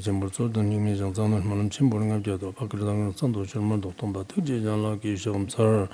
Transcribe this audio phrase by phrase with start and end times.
[0.00, 3.32] chenpur tsor dan yungmi zhang zang nal malam chenpur ngab jado pakir zang nal san
[3.32, 5.88] do shalmar dok tongpa tuk je zhang la ki shogam tsar.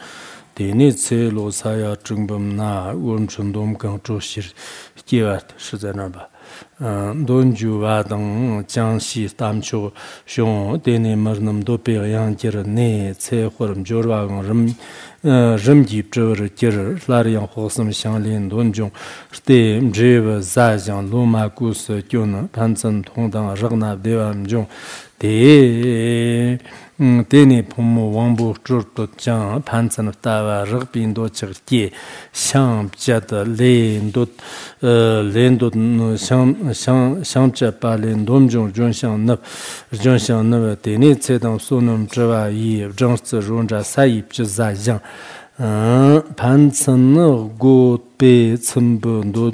[0.55, 4.47] Deni tse lo saya chungbam na uram chundom kang chok shir
[5.07, 6.31] kiwat shizay narba.
[6.79, 9.93] don juwa dang jiang shi tam chu
[10.27, 14.75] xiong dene mar nam do pe yang jir ne ce khurm jor wa gang rim
[15.65, 18.93] rim gi chur jir lar yang ho sam xiang lin don jong
[19.33, 23.73] ste je wa za jiang lu ma ku se kyun pan chen tong dang rag
[23.73, 24.67] na de wa jong
[25.19, 26.59] de
[26.99, 31.93] teni pomo wangbo churto chang pantsan tawa rikpi ndo chikki
[32.33, 34.31] shang chata le ndot
[34.81, 35.75] le ndot
[36.17, 39.41] shang chapa le ndomjong jonshang nab
[39.93, 45.01] jonshang nab teni tsedang sonam chwa yi zhangsi ronja sayi pchizayang
[45.59, 49.53] 반선의 고페 첨부도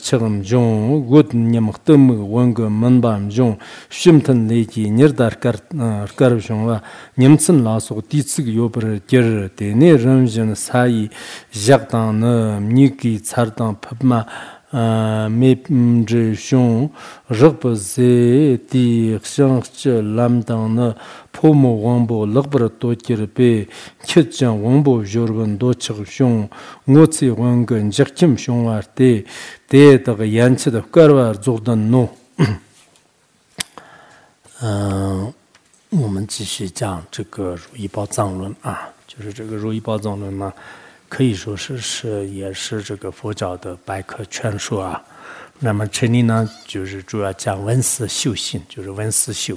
[0.00, 3.58] 지금 좀 곧님 뜸 원거 만밤 좀
[3.90, 5.52] 심튼 내기 니르다르카
[6.16, 6.80] 카르숑와
[7.18, 11.10] 님슨 라소 디츠기 요버 게르 데네 람전 사이
[11.50, 14.24] 작당의 니기 차르당 팝마
[14.72, 16.90] jak dang na mi ki tsar dang pab ma me zhi shong
[17.30, 20.94] rg pa zi di xiang chi lam dang na
[21.32, 23.66] po mo wang bo lag bar to kir pe
[24.06, 26.48] kit jang wang bo zhor ban do chig shong
[26.86, 29.24] ngo tsi wang gan jak kim shong war de
[29.68, 32.08] de dag yan chi da kar war zog dan no
[35.92, 40.52] 我们继续讲这个《如意宝藏论》啊，就是这个《如意宝藏论》嘛。
[41.10, 45.02] 可以说是是也是这个佛教的百科全书啊。
[45.62, 49.54] 那么这里呢，就是主要讲文思修行，就是文思修。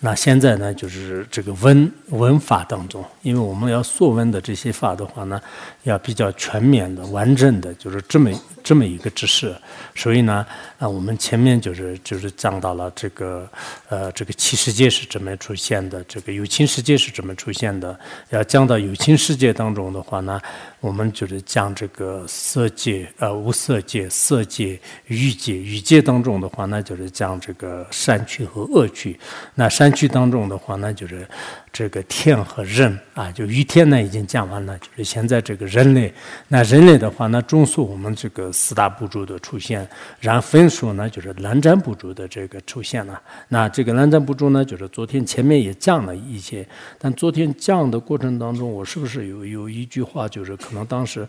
[0.00, 5.38] 那现在呢，就是这个文文法当中，因为我们要说文的这些法的话呢，
[5.82, 8.30] 要比较全面的、完整的，就是这么
[8.62, 9.54] 这么一个知识。
[9.94, 10.46] 所以呢，
[10.78, 13.48] 啊，我们前面就是就是讲到了这个
[13.88, 17.98] 呃，这个七世界是怎么出现的，这个有情世界是怎么出现的。
[18.30, 20.40] 要讲到有情世界当中的话呢，
[20.80, 29.18] 我们就是讲这个色界、呃无色界、色界、欲界、欲界当中的话，那就是讲这个善趣和恶趣。
[29.54, 31.26] 那善趣当中的话，那就是
[31.72, 36.12] 这个天和人啊，就欲天呢已经讲完了，就是现在这个人类。
[36.48, 39.88] 那人类的话，那中枢我们这个四大部族的出现。
[40.20, 43.20] 然后分数呢，就是蓝湛部族的这个出现了。
[43.48, 46.66] 那这个蓝湛部族呢，就是昨天前面也讲了一些，
[46.98, 51.26] 但昨天讲的过程当中，我是不是有有一句话，就是可能当时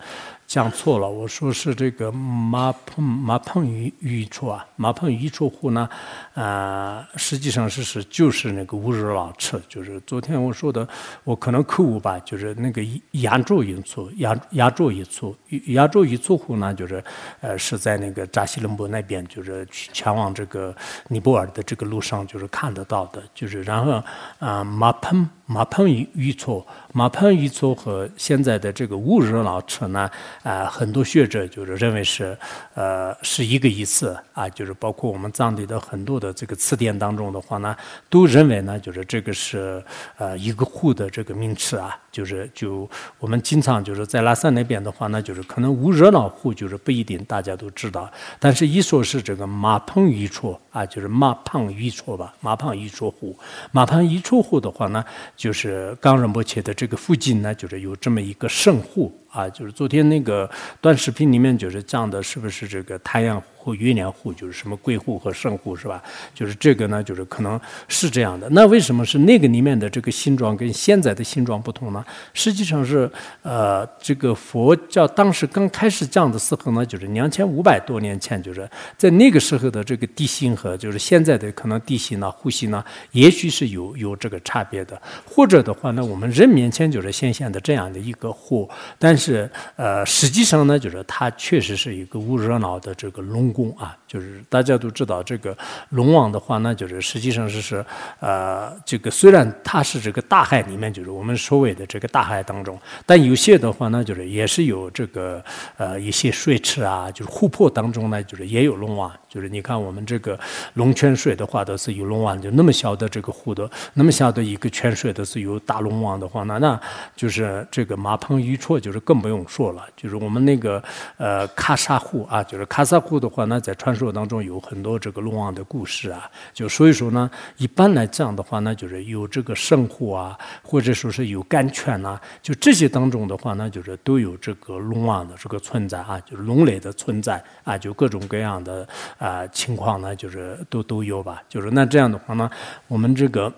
[0.54, 1.10] 讲错了？
[1.10, 5.90] 我说是这个马碰马碰鱼鱼处啊，马碰鱼处户呢，
[6.36, 10.88] 啊，实际上是是就是那个乌日老车，就是昨天我说的，
[11.24, 12.84] 我可能口误吧，就是那个
[13.22, 15.36] 亚洲一处亚亚洲一处
[15.70, 17.04] 亚洲一处户呢，就是
[17.42, 20.72] 呃是在那个扎西隆博那边，就是去前往这个
[21.08, 24.04] 尼泊尔的这个路上，就是看得到的，就是然后
[24.38, 30.10] 啊马碰马碰鱼鱼处马碰鱼处和现在的这个乌日老车呢，
[30.42, 32.36] 啊很多学者就是认为是
[32.74, 37.76] 呃是一个意思啊，就是包括我们藏地的很多的这个词典当中的话呢，
[38.10, 39.84] 都认为呢，就是这个是
[40.18, 42.88] 呃一个湖的这个名词啊，就是就
[43.18, 48.10] 我们经常就是在拉萨那边的话呢，就是可能无热闹户就是不一定大家都知道，
[48.40, 53.36] 但是一说是这个马胖一处啊，就是马胖一处吧，马胖一处户，
[53.72, 55.04] 马胖一处户的话呢，
[55.36, 59.12] 就是冈仁波切的这个附近呢，就是有这么一个圣户。
[59.34, 60.48] 啊，就是昨天那个
[60.80, 66.04] 短视频里面就是讲的，是不是这个太阳湖、月亮湖，就是什么贵湖和圣湖，是吧？
[66.36, 68.48] 就是这个呢，就是可能是这样的。
[68.52, 72.06] 那为什么是那个里面的这个形状跟现在的形状不同呢？
[72.36, 73.10] 实际上是，
[73.42, 85.02] 呃，这个佛教当时刚开始讲的时候呢，就是两千五百多年前，就是在那个时候的这个地形和就是现在的可能地形呢、呼吸呢，也许是有有这个差别的。
[85.26, 88.70] 或者的话呢，我们人面前就是显现的这样的一个湖，
[89.00, 89.50] 但是。
[89.76, 93.98] 呃，实际上呢，就是它确实是一个无热闹的这个龙宫啊。
[94.08, 95.58] 就是大家都知道，这个
[95.90, 97.84] 龙王的话呢，就是实际上是是
[98.20, 105.44] 呃，这个虽然它是这个大海里面，就是我们所谓的这个大海当中，但有些的话呢，就是也是有这个
[105.78, 109.12] 呃一些水池啊，就是湖泊当中呢，就是也有龙王。
[109.34, 110.40] 就是你看我们这个
[110.76, 116.80] 龙泉水的话，都是有龙王，就那么小的这个湖的，那么小的一个泉水都是有大龙王的话，那那
[117.16, 119.84] 就是这个马棚鱼绰，就是更不用说了。
[119.98, 120.84] 就是我们那个
[121.18, 124.04] 呃喀沙湖啊，就是喀沙湖的话呢，在传说。
[124.14, 127.28] 当中有很多这个龙王的故事啊，就所以说呢，
[127.58, 138.88] 一般来讲的话呢，就是有这个圣湖啊，或者说是有甘泉呐，就这些当中的话呢，就是都有这个龙王的这个存在啊，就是龙类的存在啊，就各种各样的
[139.24, 141.42] 啊情况呢，就是都都有吧。
[141.48, 142.50] 就是那这样的话呢，
[142.88, 143.52] 我们这个。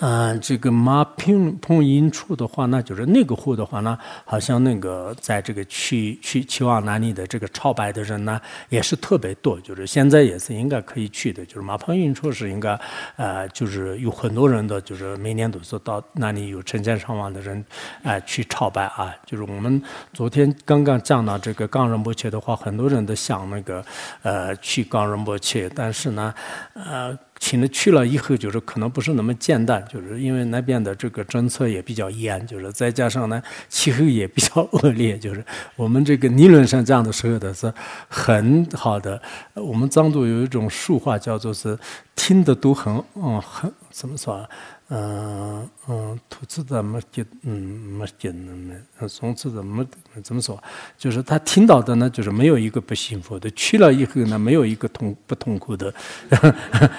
[0.00, 8.38] 嗯，这个马平碰阴处的话，那就是那个户的话呢，好像那个在这个去去去往哪里的这个朝拜的人呢，
[8.68, 9.58] 也是特别多。
[9.60, 11.42] 就是现在也是应该可以去的。
[11.46, 12.78] 就是马碰阴处是应该，
[13.16, 17.64] 呃，就是有很多人的，就是每年都是到那里有成千上万的人，
[18.02, 19.14] 哎，去朝拜啊。
[19.24, 19.82] 就是我们
[20.12, 23.82] 昨天刚刚讲到这个冈仁波切的话，很多人都想那个，
[24.22, 26.34] 呃，去冈仁波切，但是呢，
[26.74, 27.18] 呃。
[27.38, 35.44] 请了去了以后，就是可能不是那么简单，就是因为那边的这个政策也比较严，就是再加上呢气候也比较恶劣，就是
[35.76, 37.72] 我们这个理论上这样的时候的是
[38.08, 39.20] 很好的。
[39.54, 41.78] 我们藏族有一种俗话叫做是
[42.14, 44.48] 听得都很嗯很怎么说？
[44.88, 49.84] 嗯嗯，土字的没给，嗯没给那么，松字的没
[50.22, 50.56] 怎么说？
[50.96, 55.92] 就是他听到的呢，就是没有一个不幸福的；去了以后呢，没有一个痛不痛苦的。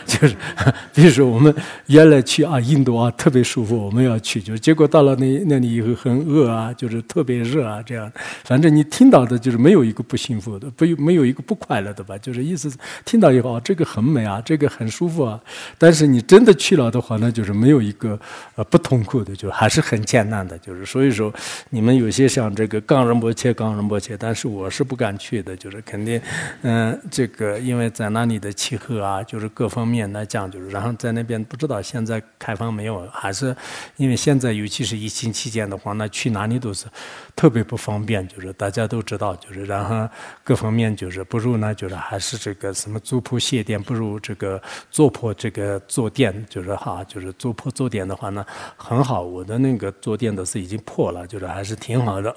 [0.06, 0.27] 就
[0.94, 1.54] 比如说我们
[1.88, 8.12] 原来去啊，印度啊特别舒服，我们要去，就结果到了那那里以后很饿啊，就是特别热啊，这样。
[8.44, 12.16] 反正你听到的就是没有一个不幸福的，不没有一个不快乐的吧？
[12.20, 12.72] 就是意思
[13.06, 15.40] 听到以后，这个很美啊，这个很舒服啊。
[15.80, 17.78] 但是你真的去了的话呢，就是没有。
[17.88, 18.20] 一个
[18.56, 21.34] 呃不痛苦的，就还是很艰难的，就是所以说
[21.70, 26.20] 你们有些像这个冈仁波切、冈仁波切，但是我是不敢去的，就是肯定
[26.64, 33.56] 嗯，这个因为在那里的气候啊，就是各方面来讲，就是然后在那边不知道现在开放没有，还是
[33.96, 36.88] 因为现在尤其是疫情期间的话，那去哪里都是
[37.36, 40.10] 特别不方便，就是大家都知道，就是然后
[40.44, 47.72] 各方面就是不如呢，就是还是这个什么租铺卸店，不如这个做破这个坐垫，就是哈，就是做破。
[47.78, 48.44] 坐垫的话呢，
[48.76, 52.34] 很好，我的那个坐垫都是已经破了，就是还是挺好的。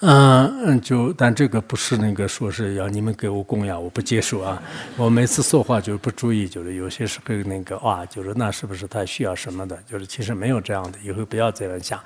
[0.00, 4.60] 嗯嗯，就但这个不是那个说是要你们给我供养，我不接受啊。
[4.96, 9.78] 我每次说话就是不注意，就是有些时候那个啊，就是那是不是他需要什么的？
[9.88, 12.00] 就是其实没有这样的，以后不要这样想。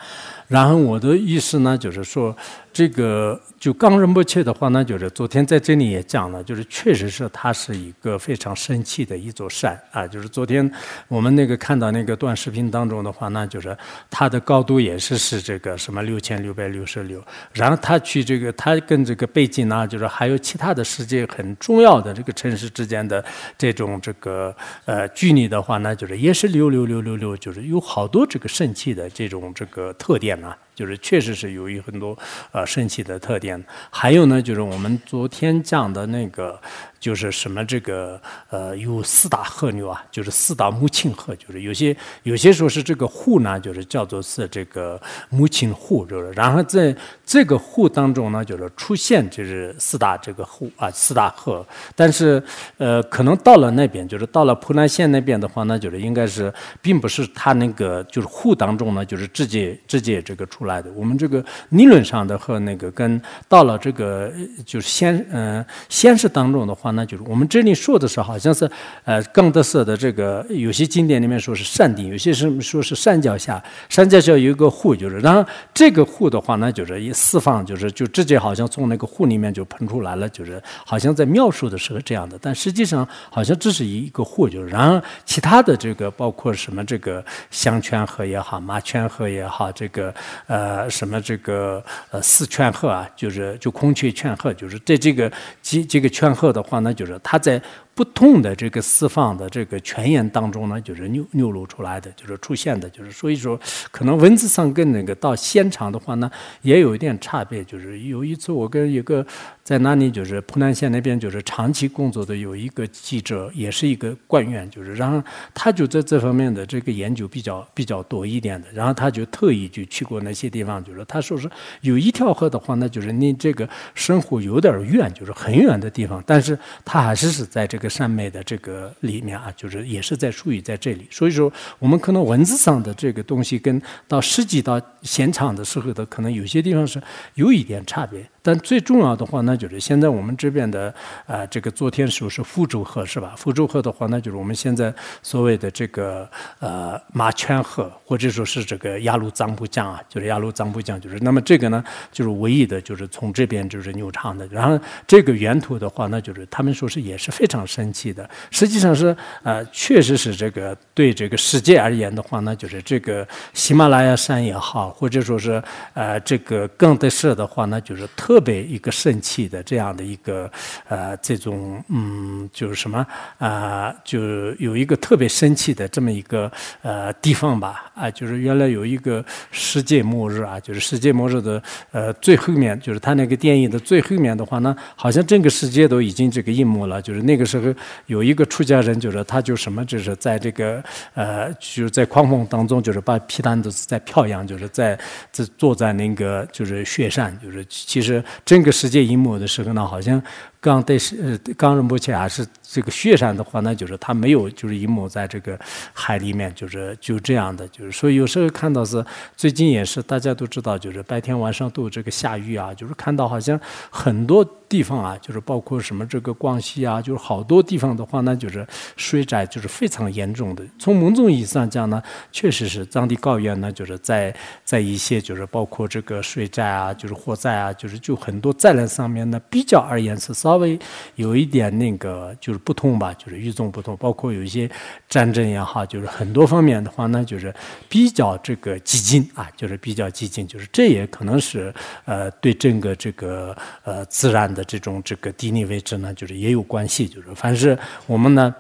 [0.49, 2.37] 然后我的意思呢，就是说。
[2.77, 10.07] 这个就冈仁波切的话呢，就是昨天在这里也讲了，就是确实是它是一个非常神奇的一座山啊。
[10.07, 10.71] 就是昨天
[11.09, 13.75] 我们那个看到那个短视频当中的话，呢就是
[14.11, 17.25] 它的高度也是是这个什么六千六百六十六。
[17.55, 23.25] 然后它去这个，它跟这个北京啊，就是还有其他的世界很重要的这个城市之间的
[23.57, 30.55] 这种这个呃距离的话呢，就是也是六六六六六，就是有好多这个神奇的这种这个特点啊。
[30.77, 32.17] 就是确实是由于很多
[32.53, 36.61] 呃神奇的特点，还有呢，就是我们昨天讲的那个。
[36.99, 38.21] 就是什么这个
[38.51, 51.65] 呃有四大河流啊，就是四大母亲河，就是有些有些说是这个湖呢，就是叫做是这个母亲湖，就是然后在这个湖当中呢，就是出现就是四大这个湖啊四大河，
[51.95, 52.43] 但是
[52.79, 56.53] 呃可能到了那边，就是到了蒲南县那边的话呢，就是应该是
[56.83, 60.91] 并不是它那个就是湖当中呢，就是直接直接这个出来的。
[60.93, 64.31] 我们这个理论上的和那个跟到了这个
[64.65, 66.93] 就是先嗯先是当中的话。
[66.97, 68.71] 那就是我们这里说的是，好像是
[69.05, 90.15] 呃，冈德色的这个有些经典里面说是山顶，有些是说是山脚下，山脚下有一个湖，就是然后这个湖的话呢，就是一四方，就是就直接好像从那个湖里面就喷出来了，就是好像在描述的时候这样的，但实际上好像只是一个湖，就是然后其他的这个包括什么这个香泉河也好，马泉河也好，这个
[90.47, 96.79] 呃呃什么这个呃四劝和啊，就是就孔雀泉河，就是在这个几这个劝和的话。
[96.79, 97.61] 呢就是他在。
[97.97, 103.59] 不同的这个四方的这个泉眼当中呢，就是流流露出来的，就是出现的，就是所以说，
[103.91, 107.65] 可能文字上跟那个到现场的话呢，也有一点差别。
[107.65, 109.27] 就是有一次我跟一个
[109.65, 115.23] 在那里，就是蒲南县那边，就是长期工作的有一个记者，也是一个官员，就是然后
[115.55, 121.49] 他就在这方面的这个研究比较比较多一点的，然后他就特意就去过那些地方，就是他说是
[121.81, 127.86] 有一条河的话，那就是你这个生活有点远，就是很远的地方，但是他还是是在这个。
[127.89, 137.03] 善美的这个里面啊，就是也是在术语在这里，所以说我们可能文字上的这个东西跟到实际到现场的时候的，可能有些地方是
[137.35, 138.29] 有一点差别。
[138.47, 140.95] 但最重要的话，那就是现在我们这边的
[141.27, 143.35] 啊，这个昨天说是福州河是吧？
[143.37, 154.47] 福州河的话，那就是我们现在所谓的这个呃马圈河，或者说是这个雅鲁藏布江啊，就是雅鲁藏布江，就是那么这个呢，就是唯一的就是从这边就是流长的。
[154.47, 158.31] 然后这个源头的话，那就是他们说是也是非常神奇的。
[158.53, 165.61] 实际上是呃，确实是这个对这个世界而言的话，那就是这个喜马拉雅山也好，或者说是
[165.95, 168.36] 呃这个更得舍的话，那就是特。
[168.37, 170.51] 特别一个盛气的这样的一个
[170.89, 173.07] 呃这种嗯就是什么
[173.39, 174.21] 啊，就
[174.57, 176.53] 有一个特别生气的这么一个
[176.83, 177.91] 呃地方吧。
[177.95, 181.63] 啊，就是原来有一个世界末日啊，就是世界末日的
[181.93, 187.73] 呃最后面，就是他那个电影的最后面的话呢，好像整个世界都已经这个一幕了，就是那个时候
[188.05, 194.99] 有一个出家人，就是他就什么，就是在这个呃就是在狂风当中，就是把皮蛋都是在飘扬，就是在
[195.33, 200.23] 这坐在那个就是雪山，就是其实整个世界一幕的时候呢，好像。
[200.59, 205.57] 刚对是呃，刚仁波切还是这个雪山的话，那就是它没有就是淹没在这个
[205.93, 209.05] 海里面，就是就这样的，就是所以有时候看到是
[209.37, 213.59] 最近也是大家都知道，就是白天晚上都有这个下雨啊，就是看到好像
[213.89, 220.65] 很多地方啊，就是包括什么这个广西啊，就是好多地方的话呢，就是水灾就是非常严重的。
[220.77, 230.57] 从某种意义上讲呢，确实是藏地高原呢，就是在在一些就是包括这个水灾啊，就是火灾啊，就是就很多灾难上面呢，比较而言是稍。
[230.57, 230.79] 微
[231.17, 234.71] 有一点那个就不同吧，就是与众不同，包括有一些
[235.09, 237.55] 战争也好，就是很多方面的话呢，就是
[237.89, 248.55] 比较这个激进啊，就是比较激进，就是这也可能是呃对整个这个呃自然的这种这个地理位置呢，就是也有关系，就是凡是我们呢。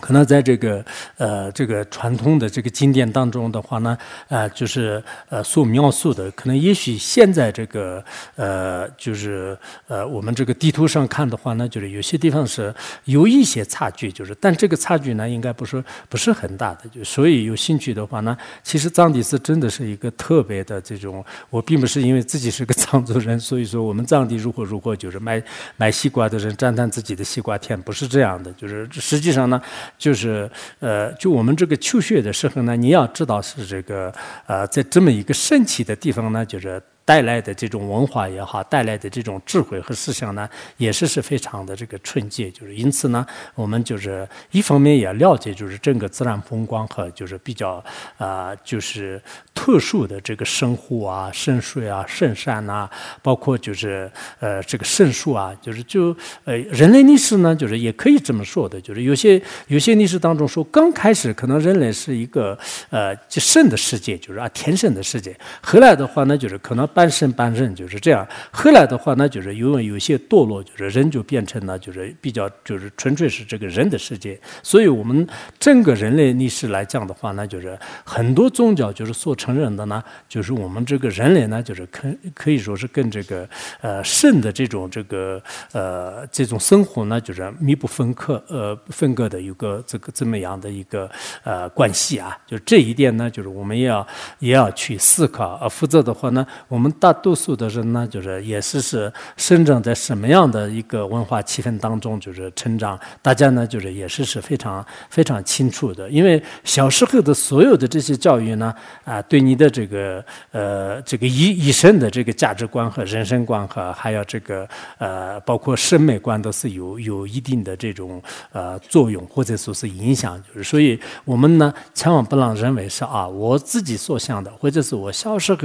[0.00, 0.84] 可能在这个
[1.18, 3.96] 呃这个传统的这个经典当中的话呢，
[4.28, 12.74] 呃就是呃所描述的，可能也许现在这个呃就是呃我们这个地图上看的话呢，就是有些地方是
[13.04, 16.88] 有一些差距，就是但这个差距呢，应该不是不是很大的。
[16.92, 21.24] 就所以有兴趣的话呢，其实藏地是真的是一个特别的这种。
[21.50, 25.40] 我并不是因为自己是个藏族人，所以说我们藏地如何如何，就是买
[25.76, 28.52] 买西瓜的人赞叹自己的西瓜甜，不是这样的。
[28.54, 29.62] 就是实际上呢。
[29.98, 30.50] 就是
[30.80, 34.12] 呃，就我们这个求学的时候呢，你要知道是这个
[34.46, 36.82] 呃，在这么一个神奇的地方呢，就是。
[37.04, 42.50] 带来的这种文化也好，带来的这种智慧和思想呢，也是是非常的这个纯洁。
[42.50, 47.84] 就是因此呢，我们就是一方面也了解，就是整个自然风光和就是比较
[48.16, 49.20] 啊，就是
[49.54, 52.88] 特殊的这个生湖啊、圣水啊、圣山呐，
[53.20, 62.58] 包括就是呃这个圣树啊，就是就呃人类历史呢，就是也可以这么说的，就是有些有些历史当中说，刚开始可能人类是一个
[62.88, 66.88] 呃就圣的世界，就是啊天生的世界，后来的话呢，就是可能。
[66.94, 68.26] 半生半人就是这样。
[68.52, 74.40] 后来的话呢，就是因为有些堕落，就是人就变成了就是比较就是纯粹是这个人的世界。
[74.62, 75.26] 所以，我们
[75.58, 83.48] 整个人类历史来讲的话呢，就是很多宗教就是所承认的呢，就是我们这个人类呢，就是可可以说是跟这个
[83.80, 91.10] 呃圣的这种这个呃这种生活呢，就是密不分割呃分割的一个这个这么样的一个
[91.42, 92.38] 呃关系啊。
[92.46, 94.06] 就这一点呢，就是我们也要
[94.38, 96.83] 也要去思考啊，否则的话呢，我们。
[96.84, 103.00] 我们大多数的人呢，就是也是是生长在什么样的一个文化气氛当中，就是成长。
[103.22, 106.06] 大家呢，就是也是是非常非常清楚的。
[106.10, 118.22] 因为小时候的所有的这些教育呢，啊，对你的这个呃这个一一生的这个价值观和人生观和还有这个呃包括审美观都是有有一定的这种
[118.52, 120.38] 呃作用或者说是影响。
[120.42, 125.58] 就是所以我们呢，千万不能认为是啊我自己所想的，或者是我小时候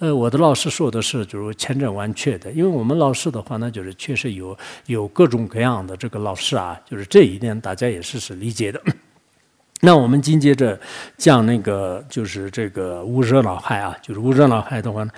[0.00, 0.49] 呃我的老。
[0.50, 2.50] 老师说的是，就是千真万确的。
[2.50, 8.82] 因为我们老师的话呢，就是确实有有各种各样的这个老师啊，就是这一点大家也是是理解的。
[9.80, 10.76] 那我们紧接着
[11.16, 15.12] 讲那个，就是这个无热脑海啊，就是无热脑海的话呢，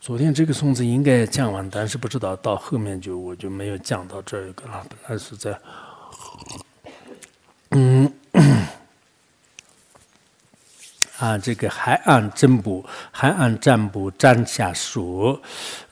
[0.00, 4.84] 昨天这个 songs 应该讲完，但是不知道到后面就我就没有讲到这个了。
[4.88, 5.56] 本来是在，
[7.70, 8.12] 嗯。
[11.18, 15.40] 啊，这个海岸占卜，海岸占卜占下属，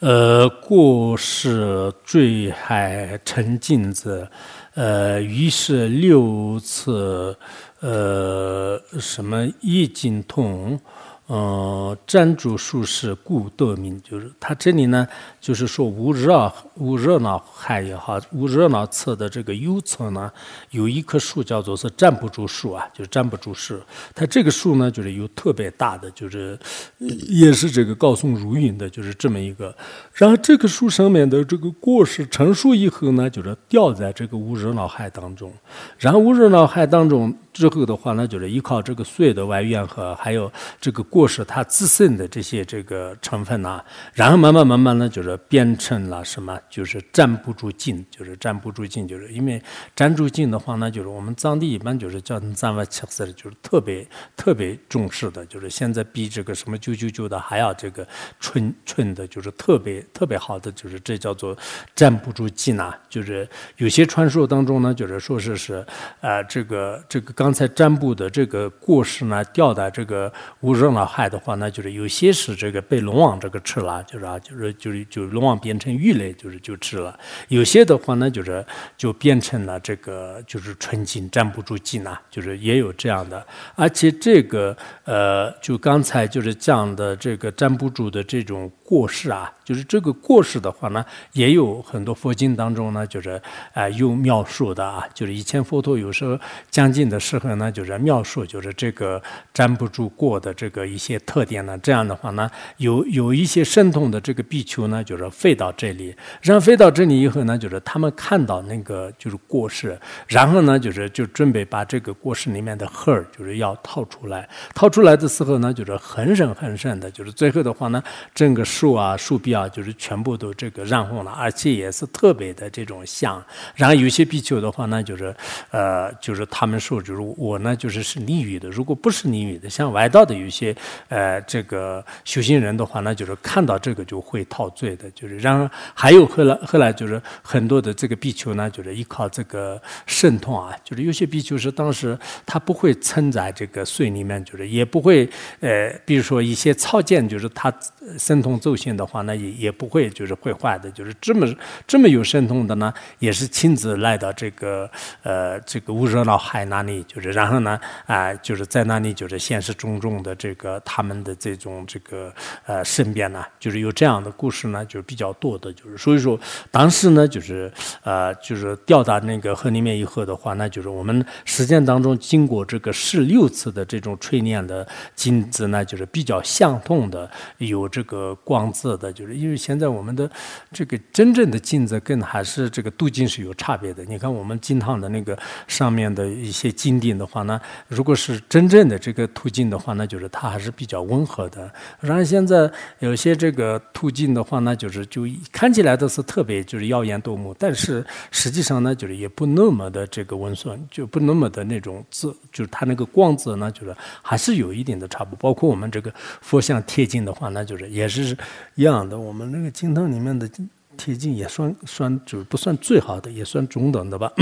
[0.00, 4.28] 呃，过是坠海沉镜子，
[4.74, 7.34] 呃，于是六次，
[7.80, 10.78] 呃，什么易经痛。
[11.26, 15.08] 呃，占住术士故得名，就是他这里呢，
[15.40, 20.30] 就是说无热无热闹海也好，无热闹侧的这个右侧呢，
[20.72, 23.80] 有一棵树叫做是站不住树啊，就是站不住树。
[24.14, 26.58] 它这个树呢，就是有特别大的，就是
[26.98, 29.74] 也是这个高耸如云的，就是这么一个。
[30.12, 35.50] 然后这个树上面的这个果实成熟以后呢，就是掉在这个无热闹海当中。
[35.96, 41.02] 然后无热闹海当中之后的话呢，就是依靠这个水的外缘和还有这个。
[41.14, 43.80] 过失它自身的这些这个成分呢，
[44.14, 46.58] 然后慢慢慢慢呢，就是变成了什么？
[46.68, 49.62] 就是站不住劲，就是站不住劲，就是因为
[49.94, 54.04] 站住劲的话呢，就是我们藏地一般就是叫藏瓦切斯，就是特别
[54.34, 58.04] 特别重视的，就是现在比这个什么九九九的还要这个
[58.40, 61.56] 纯纯的，就是特别特别好的，就是这叫做
[61.94, 62.98] 站不住劲啊。
[63.08, 65.86] 就是有些传说当中呢，就是说是是
[66.20, 77.14] 呃这个这个刚才占卜的这个过失呢，掉在这个无热闹海的话呢，就是有些是这个被龙王这个吃了，就是啊，就是就是就龙王变成鱼类，就是就吃了；
[77.48, 78.64] 有些的话呢，就是
[78.96, 83.46] 就变成了这个就是纯净站不住劲呐，就是也有这样的。
[83.74, 93.40] 而且这个呃，就刚才就是讲的这个站不住的这种过失啊，就是这个过失的话呢，也有很多佛经当中呢，就是
[93.74, 96.38] 啊有描述的啊，就是以前佛陀有时候
[96.70, 101.76] 讲经的时候呢，就是描述就是这个站不住过的这个一些特点呢。
[101.78, 109.98] 这样的话呢，有有一些神通的这个壁丘呢，就是飞到这里，然后飞到这里以后呢，就是他们看到那个就是过世，
[110.28, 123.44] 然后呢，就是就准备把这个过世里面的核儿就是要掏出来，掏出来的时候呢，就是很深很深的，就是最后的话呢，整个树啊树壁啊，就是全部都这个染红了，而且也是特别的这种香。
[123.74, 125.34] 然后有些壁丘的话呢，就是
[125.70, 130.74] 呃，就是他们说，就是我呢，就是是利于的，如果不是利于的，像外道的有些
[131.08, 145.28] 呃这个修行人的话呢，就是看到这个就会陶醉的，就是然后还有后来后来就是很多的这个比丘呢，就是依靠这个神通啊，就是有些比丘是当时他不会沉在这个水里面，就是也不会
[145.60, 147.72] 呃，比如说一些草箭，就是他
[148.18, 151.46] 神通奏性的话呢，也也不会就是会坏的，就是这么
[151.86, 154.90] 这么有神通的呢，也是亲自来到这个
[155.22, 162.32] 呃这个乌热闹海那里，就是然后呢啊，就是在那里就是现实种种的这个他们的这种这个
[162.66, 166.38] 呃身边呢，就是有这样的故事呢，就是比较多的，就是所以说
[166.70, 180.30] 当时呢，就是呃就是掉到那个河里面以后的话，那就是我们实践当中经过这个十六次的这种锤炼的金子呢，就是比较相同的，有这个光泽的，就是因为现在我们的
[180.72, 184.04] 这个真正的金子跟还是这个镀金是有差别的。
[184.04, 191.70] 你看我们金堂的那个上面的一些金锭的话呢，如果是真正的这个镀金的话，那就是它还是是比较温和的。
[192.00, 205.36] 然后现在有些这个镀金的话呢，就是就看起来都是特别就是耀眼夺目，但是实际上呢，就是也不那么的这个温顺，就不那么的那种字，就是它那个光泽呢，就是还是有一点的差不。
[205.36, 208.36] 包括我们这个佛像贴金的话，那就是也是
[208.76, 209.18] 一样的。
[209.18, 210.48] 我们那个金堂里面的
[210.96, 214.32] 贴金也算算就是不算最好的，也算中等的吧。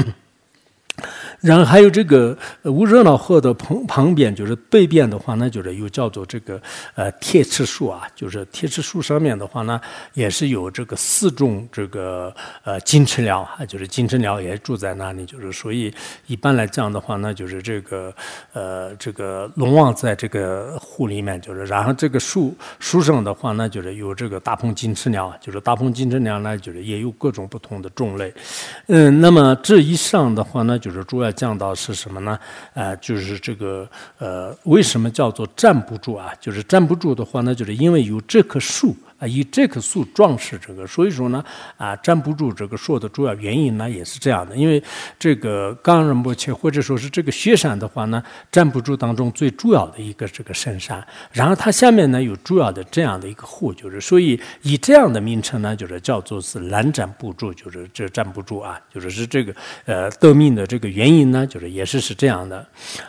[1.40, 6.60] 然后还有这个乌热闹河的旁旁边，就是北边的话呢，就是又叫做这个
[6.94, 9.80] 呃铁齿树啊，就是铁齿树上面的话呢，
[10.14, 15.92] 也是有这个四种这个呃金翅鸟啊，就是金翅鸟也住在那里，就是所以
[16.26, 18.14] 一般来讲的话呢，就是这个
[18.52, 28.32] 呃这个龙王在这个湖里面，就是然后这个树树上的话呢，就是有这个大鹏金翅鸟，就是大鹏金翅鸟呢，就是也有各种不同的种类，
[28.86, 31.32] 嗯，那么这以上的话呢，就是主要。
[31.32, 32.38] 讲到是什么呢？
[32.74, 36.30] 呃，就是这个呃，为什么叫做站不住啊？
[36.38, 38.94] 就是站不住的话呢，就是因为有这棵树。
[39.22, 41.44] 啊，以这棵树壮士这个，所以说呢，
[41.76, 44.56] 啊，站不住这个树的主要原因呢，也是这样的。
[44.56, 44.82] 因为
[45.16, 59.54] 这个冈仁波切或者说是这个雪山的话呢，站不住当中最主要的一个这个深山，然后它下面呢有主要的这样的一个湖，就是所以以这样的名称呢，就是叫做是拦站不住，就是这站不住啊，就是是这个
[59.84, 62.66] 呃得名的这个原因呢，就是也是是这样的。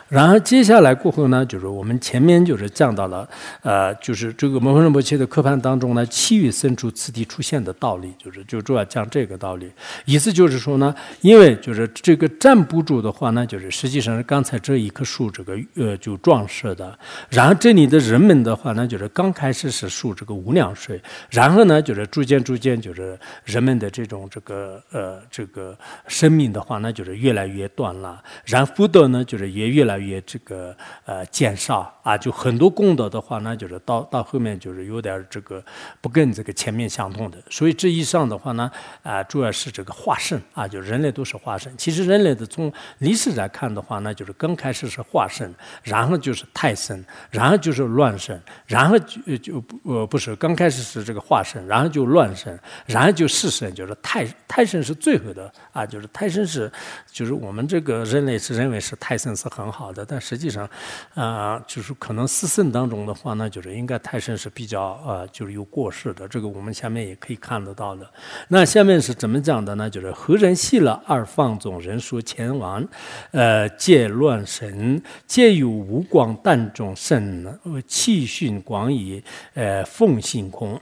[0.08, 3.28] 然后接下来过后呢，就是我们前面就是讲到了，
[3.62, 6.03] 呃，就是这个摩诃仁波切的课盘当中呢。
[6.06, 9.70] 气与生出此地出现的道理，就是就主要讲这个道理。
[10.04, 16.98] 意思就是说呢，因为就是这个站不住的话呢，就是实际上是刚才这一棵树这个呃就壮实的。
[17.30, 25.76] 然后这里的人们的话呢，就是刚开始是树这个无量水，然后呢就是逐渐逐渐就是人们的这种这个呃这个
[26.08, 28.22] 生命的话呢，就是越来越短了。
[28.44, 35.62] 然后福德呢就是也越来越这个呃减少啊，就很多功德的话呢，就是到到后面就是有点这个。
[36.00, 37.38] 不跟这个前面相同的。
[37.50, 38.70] 所以这以上的话呢，
[39.02, 41.72] 啊，主要是这个化身啊，就人类都是化身。
[41.76, 45.52] 其实人类的从历史来看的话呢，就是刚开始是化身，
[45.82, 56.70] 然后就是泰生，然后就是乱生，然后就就呃不是刚开始是这个化身，然后就乱生，然后就世生，就是泰泰生是最后的啊，就是泰生是
[57.10, 60.68] 就是我们这个人类是认为是泰生是很好的，但实际上
[61.14, 68.08] 啊，就是可能四生当中的话呢，就是应该泰生是比较呃就是有过失的，这个我们下面也可以看得到的。
[68.48, 69.88] 那下面是怎么讲的呢？
[69.88, 72.86] 就是何人系了二放纵人说前王，
[73.30, 77.46] 呃，借乱神，借有无光淡中甚，
[77.86, 79.22] 气训广以，
[79.54, 80.80] 呃，奉性空。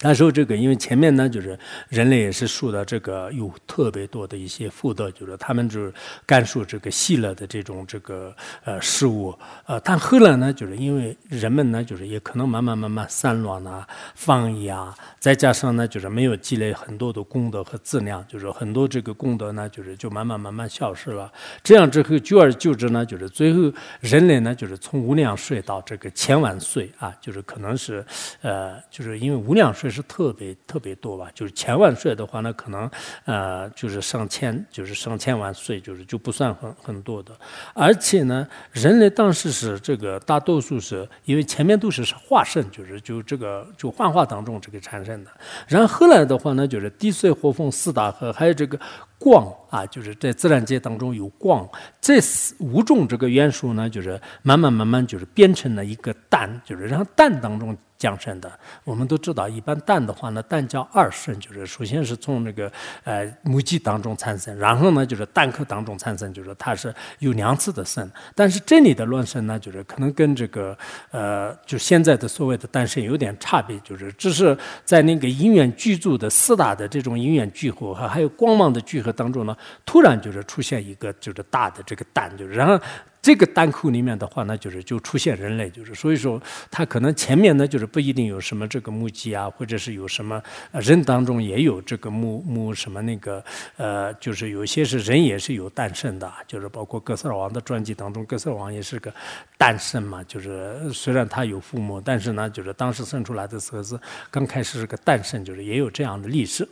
[0.00, 1.56] 那时候这个，因为前面呢，就是
[1.88, 5.94] 人类也是受到这个有特别多的一些福德，就是他们就是
[6.26, 9.32] 干受这个细了的这种这个呃事物，
[9.66, 21.32] 呃，但后来呢，就是因为人们呢，就是也可能慢慢慢慢散乱啊、放逸啊，再加上呢，就是没有积累很多的功德和质量，就是很多这个功德呢，就是就慢慢慢慢消失了。
[21.62, 28.04] 这样之后，久而久之呢，就是最后人类呢，就是从无量岁到这个千万岁啊，就是可能是
[28.42, 29.83] 呃，就是因为无量岁。
[29.84, 31.30] 这是特别特别多吧？
[31.34, 32.90] 就是千万岁的话呢，可能
[33.26, 37.36] 呃，就是上千，就是上千万岁，就是就不算很很多的。
[37.74, 45.30] 而且呢，人类当时是这个大多数是因为前面都是是化身，就是就这个就幻化当中这个产生的。
[45.68, 48.80] 然后后来的话呢，就是地水火风四大河，还有这个
[49.18, 51.68] 光啊，就是在自然界当中有光，
[52.00, 52.14] 这
[52.58, 57.76] 五种这个元素呢，就是慢慢慢慢就是变成了一个蛋，就是让蛋当中。
[58.04, 58.52] 降生的，
[58.84, 62.70] 我们都知道，一般蛋的话呢，蛋叫二生，就是首先是从那个
[63.04, 68.06] 呃母鸡当中产生，然后呢就是蛋壳当中产生，就是它是有两次的生。
[68.34, 70.76] 但是这里的卵生呢，就是可能跟这个
[71.10, 82.78] 呃就现在的所谓的诞生有点差别，就是只是在那个因缘具足的四大的这种因缘聚合和还有光芒的聚合当中呢，突然就是出现一个就是大的这个蛋，就然后。
[83.24, 86.38] 这个单库里面的话呢，就是就出现人类，就是所以说
[86.70, 93.42] 它可能前面呢就是不一定有什么这个母鸡啊，或者是有什么人当中也有这个母母什么那个
[93.78, 99.10] 呃，就是有些是人也是有诞生的，就是包括哥斯拉王的传记当中，哥斯拉王也是个
[99.56, 103.98] 诞生嘛，就是虽然他有父母，但是呢，就是当时生出来的时候是
[104.30, 106.68] 刚开始是个诞生，就是也有这样的历史。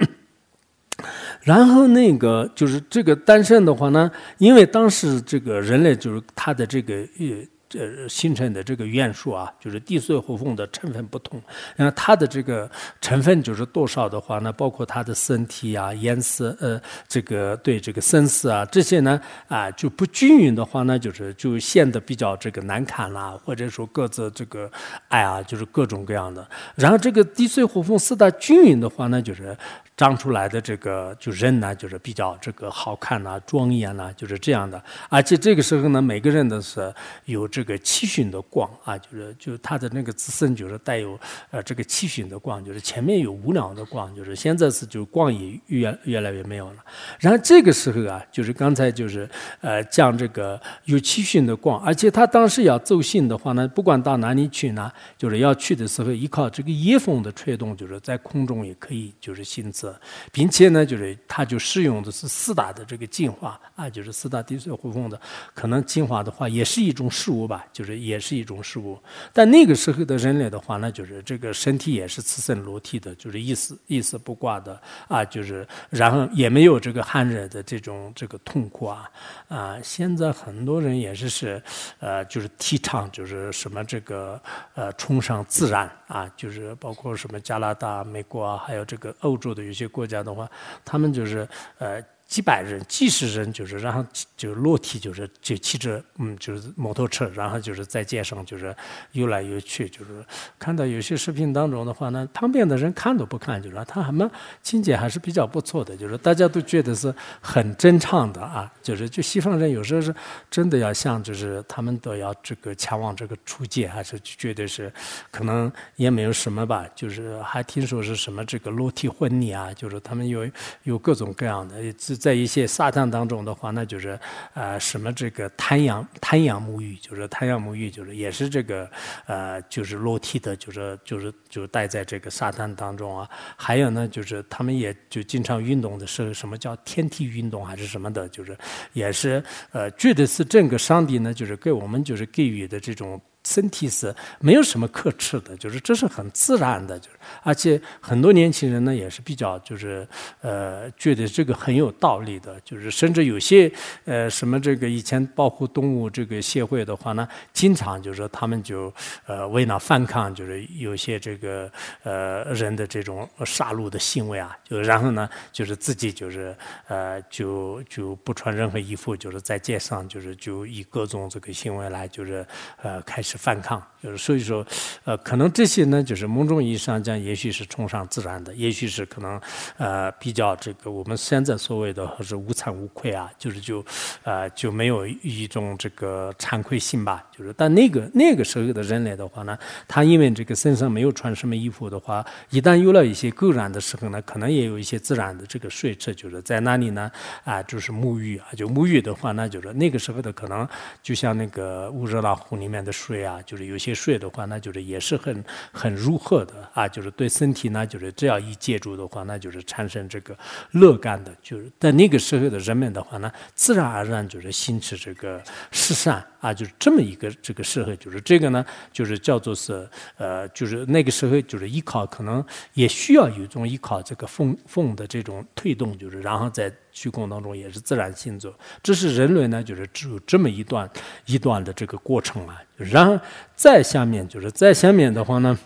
[1.42, 7.46] 然后那个就是这个单身的话呢，因为当时这个人类就是他的这个呃。
[7.78, 11.40] 呃，形成的这个元素啊，就是地水火风的成分不同，
[11.74, 24.70] 然后它的这个成分就是多少的话呢，包括它的身体啊、颜色，呃，这个对这个身世啊这些呢，啊就不均匀的话呢，就是就显得比较这个难看啦，或者说各自这个
[25.08, 26.46] 哎呀，就是各种各样的。
[26.74, 29.56] 然后这个地水火风四大均匀的话呢，就是
[29.96, 34.82] 长出来的这个就人呢，就是比较这个好看呐、庄严呐，就是这样的。
[35.08, 37.61] 而且这个时候呢，每个人都是有这。
[37.62, 41.16] 这个七旬的光啊，就是就它的那个自身就是带有
[41.52, 46.78] 呃这个七旬的光，就是前面有无量的光，就是现在是就光也越越来越没有了。
[47.20, 59.94] 然后这个时候啊，就是刚才就是呃讲这个有七旬的光，而且他当时要走行的话呢，不管到哪里去呢，就是要去的时候依靠这个夜风的吹动，就是在空中也可以就是行走，
[60.32, 65.20] 并且呢，就是他就使用的是四大的这个进化啊，就是四大地水火风的，
[65.54, 67.42] 可能进化的话也是一种事物。
[67.72, 68.96] 就是也是一种事物，
[69.32, 79.10] 但那个时候的人类的话呢，就是这个身体也是赤身裸体的，就是一丝一丝不挂的啊，就是然后也没有这个寒热的这种这个痛苦啊
[79.48, 79.78] 啊！
[79.82, 81.62] 现在很多人也是是
[81.98, 84.40] 呃，就是提倡就是什么这个
[84.74, 90.50] 呃崇尚自然啊，就是包括什么加拿大、美国啊，还有这个欧洲的有些国家的话，
[90.84, 92.02] 他们就是呃。
[92.32, 94.02] 几百人、几十人，就是然后
[94.38, 98.74] 就裸体，就是就骑着嗯，就是摩托车，然后就是在街上就是
[99.12, 100.24] 游来游去，就是
[100.58, 104.30] 看到有些视频当中的话呢，旁边的人看都不看，就是他们
[104.62, 110.14] 情节还是比较不错的，就是大家都觉得是很正常的啊，就是就西方人有时候是
[110.50, 114.90] 真的要像，就是他们都要这个前往这个出界，还是觉得是
[115.30, 120.50] 可能也没有什么吧，就是还听说是什么这个裸体婚礼啊，就是他们有
[120.84, 122.21] 有各种各样的自。
[122.22, 124.16] 在一些沙滩当中的话，那就是
[124.54, 128.88] 呃什么这个太阳太阳沐浴，就是太阳沐浴，就是也是这个
[129.26, 133.28] 呃就是裸体的，就是就是就待在这个沙滩当中啊。
[133.56, 138.56] 还有呢，就是他们也就经常运动的是什么叫天体运动还是什么的，就是
[138.92, 143.20] 也是呃觉得是整个上帝呢，就是给我们就是给予的这种。
[143.44, 150.06] 身体是没有什么可耻的，就是这是很自然的，就是而且很多年轻人呢也是比较就是
[150.42, 153.70] 呃觉得这个很有道理的，就是甚至有些
[154.04, 158.92] 呃什么这个以前保护动物这个协会的话呢，经常就是他们就
[159.26, 161.68] 呃为了反抗，就是有些这个
[162.04, 172.46] 呃人的这种杀戮的行为啊，就然后呢就是自己就是呃就就不穿任何衣服，就是在街上就是就以各种这个行为来就是
[172.82, 173.31] 呃开始。
[173.32, 174.62] 是反抗，就是所以说，
[175.04, 179.40] 呃，可能这些呢，就是某种意义上讲，也许是崇尚自然的，也许是可能，
[179.78, 183.82] 呃，比较这个我们现在所谓的或是无惭无愧啊，就是就，
[184.22, 187.24] 呃，就没有一种这个惭愧心吧。
[187.34, 197.10] 就是，但那个那个时候的人类的话呢，他因为这个身上没有穿什么衣服的话，一旦有了一些偶然的时候呢，可能也有一些自然的这个水池，就是在那里呢，
[197.44, 200.68] 啊，就是沐浴啊，就沐浴的话那，就是那个时候的可能，
[201.02, 203.21] 就像那个乌热那湖里面的水。
[203.24, 210.36] 啊，就是有些睡的话，那就是也是很很柔和的啊，就是对身体呢，就是只要一借助的话，那就是产生这个
[210.72, 211.34] 乐感的。
[211.42, 226.72] 就是在那个时候的人们的话呢，自然而然就是兴起这个施善啊，就是这么一个这个时候，就是这个呢，就是叫做是呃，就是那个时候就是依靠，可能也需要有一种依靠这个风风的这种推动，就是然后在。
[226.92, 230.88] 虚空当中也是自然性作，这是人类呢，就是只有这么一段
[231.26, 232.62] 一段的这个过程啊。
[232.76, 233.18] 然后
[233.56, 235.58] 再下面就是再下面的话呢。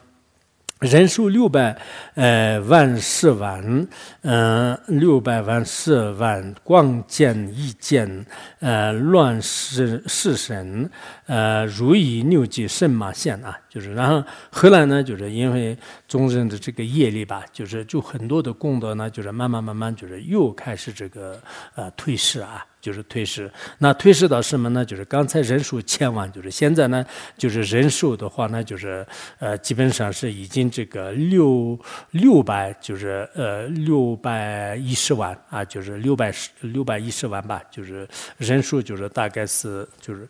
[0.81, 1.75] 人数六百，
[2.17, 3.89] 呃，万十万，
[4.21, 8.27] 嗯，六百万十万，光见一见，
[8.61, 10.91] 呃，乱世世神，
[11.25, 15.77] 呃，如意牛吉神马现啊，就是，然后后来呢，就是因为
[16.09, 21.39] 众人的这个业力吧，就是就很多的功德呢，就是慢慢慢慢，就是又开始这个
[21.75, 22.65] 呃退市啊。
[22.79, 24.85] 就是退市，那退市到什么呢？
[24.85, 27.05] 就是刚才人数千万，就是现在呢，
[27.37, 29.05] 就是人数的话呢，就是
[29.41, 31.77] 呃，基本上是已经这个六
[32.13, 38.09] 六百，就是呃六百一十万啊，就是六百六百一十万吧，就是
[38.39, 40.29] 人数就是大概是就是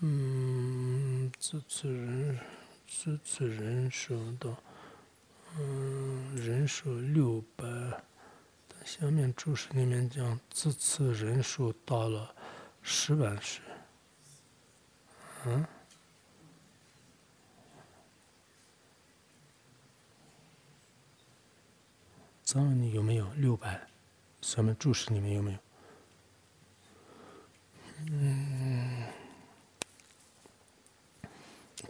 [0.00, 2.34] 嗯，这次
[2.94, 4.54] 这次人数的
[5.56, 7.64] 嗯人数六百。
[8.84, 12.34] 下面注释里面讲，这次人数到了
[12.82, 13.60] 十万时，
[15.46, 15.64] 嗯，
[22.44, 23.80] 这你有没有六百？
[24.40, 25.58] 下面注释里面有没有？
[28.10, 29.06] 嗯，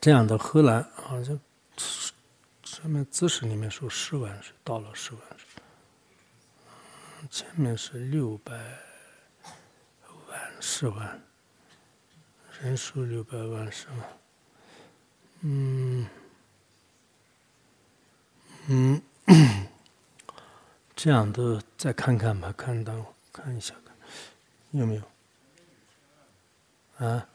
[0.02, 1.38] 这样的荷兰好像
[2.64, 5.20] 上面字识里面说十万是到了十万。
[7.30, 8.52] 前面是六百
[10.28, 11.22] 万十万，
[12.60, 13.98] 人数六百万十万，
[15.42, 16.08] 嗯
[18.66, 19.00] 嗯，
[20.96, 23.94] 这样的再看看吧，看到看一下看
[24.72, 25.02] 有没有
[27.06, 27.28] 啊？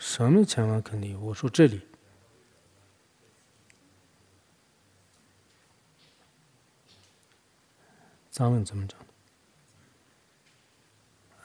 [0.00, 1.20] 什么情况肯定有？
[1.20, 1.86] 我说这里。
[8.30, 8.98] 张文怎么讲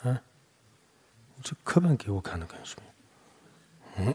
[0.02, 0.10] 的？
[0.10, 0.22] 啊？
[1.42, 2.84] 这课本给我看的干什么？
[3.98, 4.14] 嗯。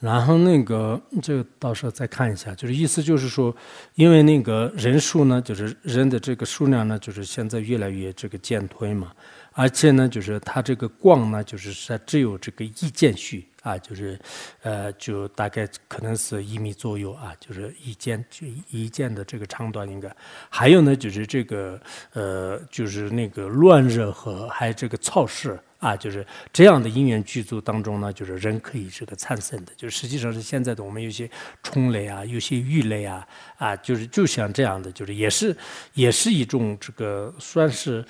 [0.00, 3.54] 然后那个，这个到时候再看一下，就是意思就是说，
[3.94, 9.12] 因为那个人数呢，就是人的这个数量呢，就是现在越来越这个渐退嘛，
[9.52, 13.46] 而且呢，就是它这个光呢，就是它只有这个一间序。
[13.64, 14.18] 啊，就是，
[14.62, 20.10] 呃，就大概可能是一米左右啊，就是一间就一间的这个长短应该。
[20.48, 21.78] 还有呢，就是这个，
[22.14, 25.58] 呃，就是那个乱热和还有这个潮湿。
[25.78, 31.30] 啊，就是这样的因缘具足当中呢，就是人可以这个产生的，就是实际上是现在的我们有些
[31.62, 33.26] 虫类啊，有些鱼类啊，
[33.58, 35.56] 啊，就是就像这样的，就是也是
[35.94, 38.04] 也是一种这个算是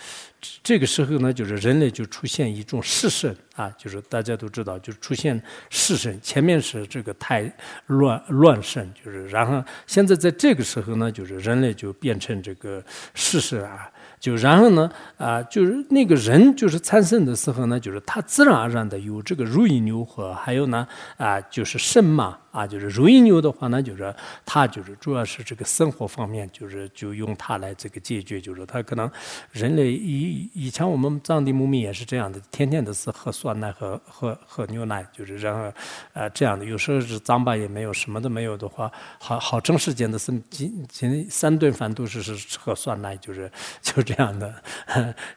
[0.62, 7.52] 这个时候呢，就是人类就出现一种世神啊，就是大家都知道，就出现世神，前面是这个太
[7.88, 12.82] 乱乱神，就是然后现在在这个时候呢，就是人类就变成这个
[13.14, 13.90] 世神啊。
[14.20, 24.14] 就然后呢，啊，就是那个人就是产生的时候呢，就是他自然而然的有这个如意牛和，还有呢，啊，就是神马啊，就是如意牛的话呢，就是
[24.46, 29.10] 它就是主要是这个生活方面，就是就用它来这个解决，就是它可能
[29.52, 35.72] 人类以以前我们藏地牧民也是这样的，天天都是喝酸奶和喝喝牛奶，就是然后
[36.12, 43.50] 呃这样的，有时候是脏吧也没有什么都没有的话，好好长时间的是今今三顿饭都是是喝酸奶，就是
[43.82, 44.54] 就这样的，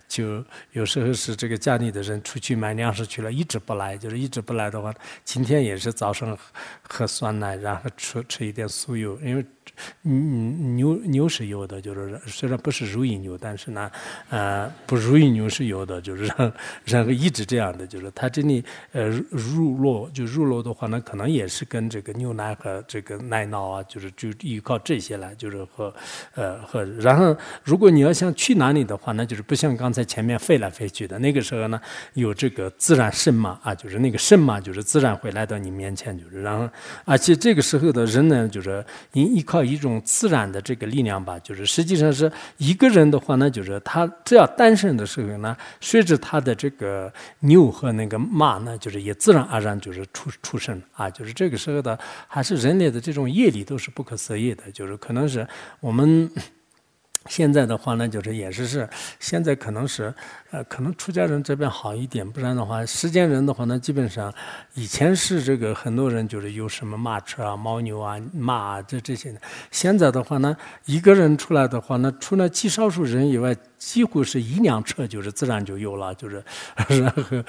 [0.07, 4.93] 就有时候是这个家里的人出去买粮食去了，一直不来，就是一直不来的话，
[5.23, 6.37] 今天也是早上
[6.87, 9.45] 喝酸奶，然后吃吃一点酥油，因为。
[10.03, 13.89] 牛牛是有的，就是虽然不是如意牛，但是呢，
[14.29, 16.53] 呃，不如意牛是有的，就是让
[16.85, 25.93] 然后一直这样的，就是它这里呃入肉就入肉的话呢，可能也是跟这个牛奶和这个奶酪啊，就是就依靠这些来，就是和
[26.35, 31.79] 呃和然后如果你要想去哪里的话，那就是不像刚才前面飞来飞去的那个时候呢，
[32.13, 36.69] 有这个自然神马啊，就是那个神马就是自然会来到你面前，就是然后
[37.05, 39.61] 而且这个时候的人呢，就是依依靠。
[39.71, 55.47] 一种自然的这个力量吧，就是实际上是一个人的话呢，就是他只要单身的时候呢，随着他的这个牛和那个马呢，就是也自然而然就是出出生啊，就是这个时候的还是人类的这种业力都是不可思议的，就是可能是
[55.79, 56.29] 我们
[57.27, 60.13] 现在的话呢，就是也是是现在可能是。
[60.53, 64.33] 呃，可能出家人这边好一点，不然的话，世间人的话呢，基本上
[64.73, 69.33] 以前是这个很多人就是有什么马车啊、牦牛啊、马啊这这些。
[69.71, 76.43] 现在的话呢，一个人出来的话呢，除了极少数人以外，几乎是一辆车就是自然就有了，就是
[76.87, 77.43] 然后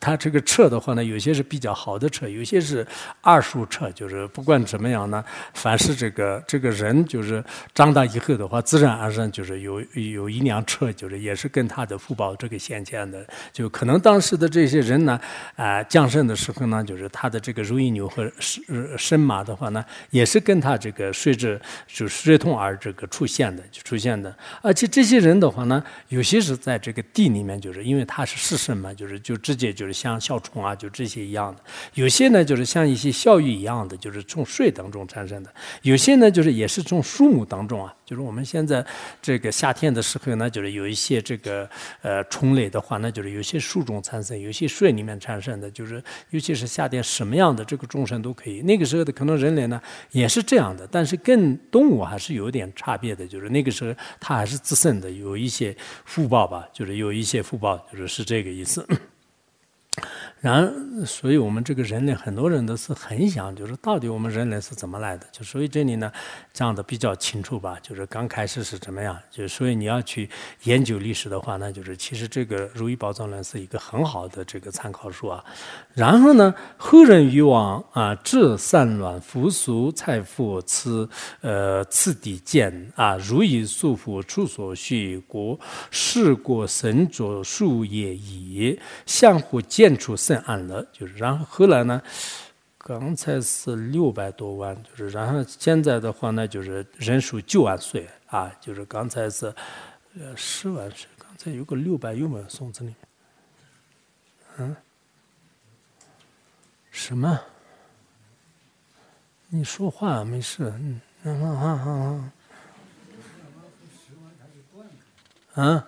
[0.00, 2.84] 他这个车的话呢，有些是比较好的车，有些是
[3.20, 12.34] 二手车，就是不管怎么样呢，凡是这个这个人就是长大以后的话，自然而然就是有有一辆车，就是也是跟他的福宝。
[12.36, 15.20] 这个现象的，就可能当时的这些人呢，
[15.54, 18.64] 啊，降生的时候呢，就是他的这个如意牛和神
[18.96, 24.34] 神马的话呢，也是跟他这个随着就水通而这个出现的，就出现的。
[24.62, 31.62] 而且这些人的呢，有些是在这个地里面，就是因为它是食生嘛，就是就直接就是像小虫啊，就这些一样的。
[31.94, 35.52] 有些呢，就是像一些效益一样的，就是从水当中产生的。
[35.82, 38.82] 有些呢，就是也是从树木当中啊，就是我们现在
[39.20, 41.68] 这个夏天的时候呢，就是有一些这个
[42.00, 42.24] 呃。
[42.38, 48.62] 虫类的话，那就是有些树种产生，有些水里面产生的，就是尤其是夏天什么样的这个众生都可以。
[48.62, 49.80] 那个时候的可能人类呢
[50.12, 58.86] 也是这样的，但是跟动物还是有点差别的，就是那个时候它还是自身的有一些福报吧，就是有一些福报，就是是这个意思。
[60.40, 60.72] 然，
[61.04, 65.26] 所以我们这个人类很多人都是很想，就是到底我们人类是怎么来的？
[65.32, 66.12] 就所以这里呢
[66.52, 69.18] 讲的比较清楚吧，就是刚开始是怎么样？
[69.32, 70.30] 就所以你要去
[70.62, 75.44] 研究历史的话，那就是其实这个《如意宝藏论》是一个很好的这个参考书啊。
[75.94, 81.08] 然后呢，后人欲望啊，治散乱，扶苏财富，此
[81.40, 85.58] 呃次第见啊，如意束缚，出所需，国
[85.90, 90.16] 事过神着数也已，相互见出。
[90.34, 92.02] 很安乐，就是然后后来呢，
[92.78, 99.46] 刚才是六百多万，就是然后现在的话呢，就是人数九万岁啊，就是刚才是
[100.18, 102.94] 呃十万岁，刚才有个六百有没有送子里？
[104.58, 104.76] 嗯？
[106.90, 107.40] 什么？
[109.48, 112.32] 你说话没事，嗯嗯嗯嗯嗯。
[115.54, 115.82] 嗯。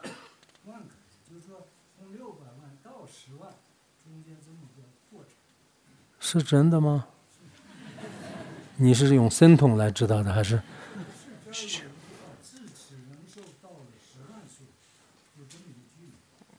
[6.38, 7.06] 是真的吗？
[8.76, 10.62] 你是用神通来知道的，还是？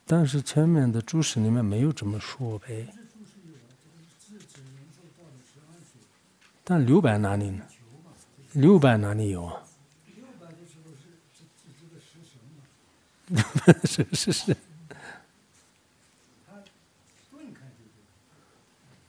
[0.06, 2.86] 但是前面的注释里面没有这么说呗。
[6.66, 7.66] 但六百哪里呢？
[8.52, 9.64] 六百哪里有啊？
[13.86, 14.58] 是是是。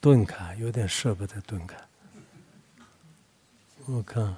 [0.03, 1.77] 顿开，有点舍不得顿开。
[3.87, 4.37] 我看，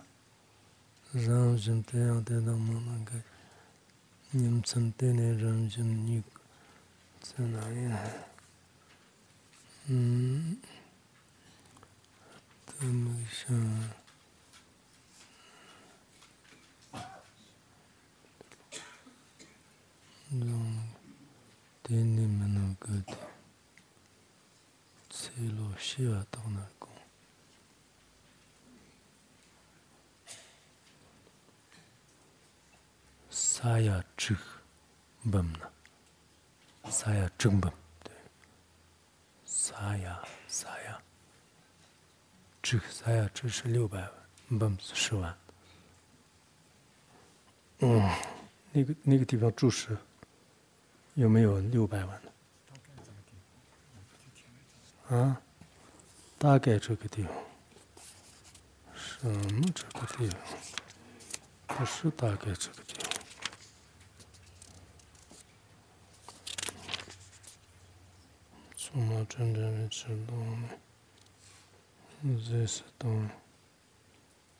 [1.10, 3.18] 人生这样的那么那个，
[4.30, 6.22] 你们曾对那人生你
[7.22, 7.98] 在哪里呢？
[9.86, 10.58] 嗯，
[12.66, 13.56] 怎么想？
[20.30, 20.88] 让
[21.82, 23.16] 对你们那个的。
[25.36, 26.88] 西罗西瓦到哪宫？
[33.28, 34.36] 萨亚正
[35.32, 35.58] 本呢？
[36.88, 37.72] 萨亚正本
[38.04, 38.12] 对。
[39.44, 41.02] 萨亚萨亚
[42.62, 43.28] 这个啥呀？
[43.34, 43.98] 这是六百
[44.50, 45.36] 万，不是十万。
[47.80, 48.08] 嗯，
[48.70, 49.98] 那个那个地方注释
[51.14, 52.32] 有没有六百万的？
[55.09, 55.41] 啊，
[56.37, 57.33] 大概这个地方，
[58.95, 60.39] 什么这个地方？
[61.67, 63.09] 不是大概这个地方。
[68.77, 70.69] 怎么真正的知道呢？
[72.47, 73.29] 这是当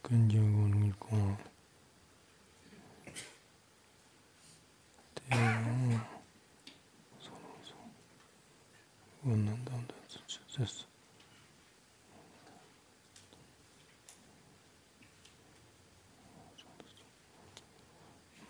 [0.02, 1.38] 根据我们讲。
[5.32, 6.00] 嗯，
[7.20, 7.32] 错
[7.64, 7.76] 错，
[9.22, 9.93] 我能当的自己，
[10.57, 10.85] 这是。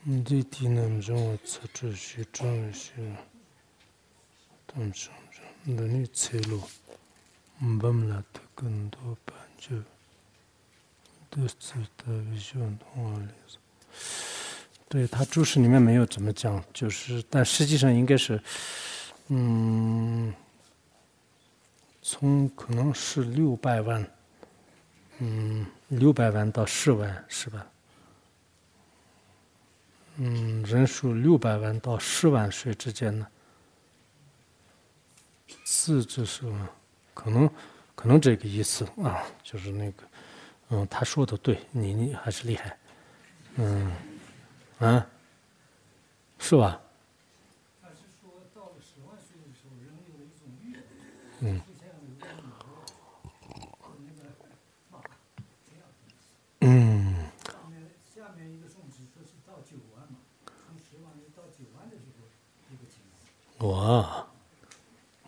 [0.03, 2.93] 你这地能让我测秩序、秩序，
[4.67, 6.61] 当成着，那你测路，
[7.81, 9.83] 不么了的更多半句，
[11.31, 11.49] 对
[15.07, 18.39] 他注释里面没有怎么讲，就是，但实际上应该是，
[19.29, 20.35] 嗯，
[22.07, 24.07] 从可能是六百万，
[25.21, 27.67] 嗯，六百万到十万是吧？
[30.17, 33.27] 嗯，人数六百万到十万岁之间呢，
[35.65, 36.69] 四至十万，
[37.15, 37.51] 可能
[37.95, 40.05] 可能这个意思啊，就是那个，
[40.69, 42.79] 嗯，他说的对，你你还是厉害，
[43.55, 43.91] 嗯。
[44.79, 45.07] 啊，
[46.39, 46.79] 是吧？
[51.41, 51.61] 嗯。
[56.61, 57.27] 嗯。
[58.15, 59.05] 下面一个说是
[59.47, 62.27] 到九万嘛，从十万到九万的时候
[62.71, 63.21] 一个情况。
[63.59, 64.27] 我，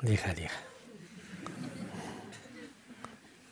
[0.00, 0.46] 厉害厉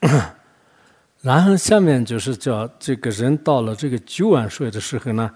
[0.01, 0.35] 害！
[1.23, 5.31] 然后下面就是叫这个人到了这个九晚岁的时候呢。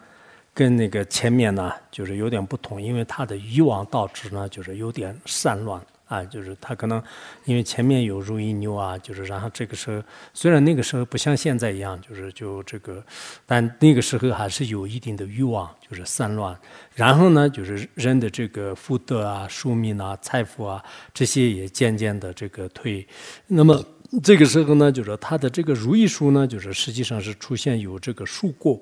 [0.55, 7.03] 跟那个前面呢，就是有点不同，因为他的欲望导致呢，就是有点散乱啊，就是他可能
[7.45, 10.03] 因为前面有如意牛啊，就是然后这个时候
[10.33, 13.05] 虽然那个时候不像现在一样，就是就这个，
[13.47, 16.59] 但那个时候还是有一定的欲望，就是散乱。
[16.95, 20.83] 然后呢，就是人的这个福德啊、寿命啊、财富啊
[21.13, 23.07] 这些也渐渐的这个退。
[23.47, 23.85] 那么
[24.23, 28.81] 这个时候呢，就是他的这个如意书呢，就是实际上是出现有这个树过。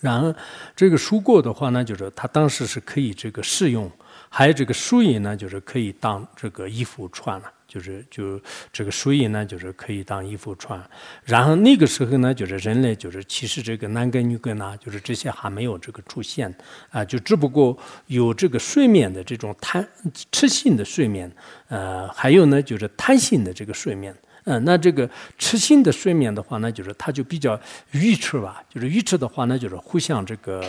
[0.00, 0.34] 然后，
[0.74, 3.90] 这个书过的话呢，就是他当时是可以这个适用，
[4.34, 8.40] 还有这个书印呢，就是可以当这个衣服穿了，就是就
[8.72, 10.82] 这个书印呢，就是可以当衣服穿。
[11.22, 16.52] 然后那个时候呢，就是人类就是其实这个男根女根呐，就是这些还没有这个出现
[16.90, 17.76] 啊，就只不过
[18.06, 19.86] 有这个睡眠的这种贪
[20.32, 21.30] 吃性的睡眠，
[21.68, 24.16] 呃，还有呢就是贪性的这个睡眠。
[24.44, 25.08] 嗯，那这个
[25.38, 27.60] 痴心的睡眠的话呢，就是它就比较
[27.92, 28.60] 愚痴吧。
[28.68, 30.64] 就是愚痴的话呢，就是互相这个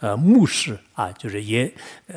[0.00, 1.72] 呃目视啊，就是也，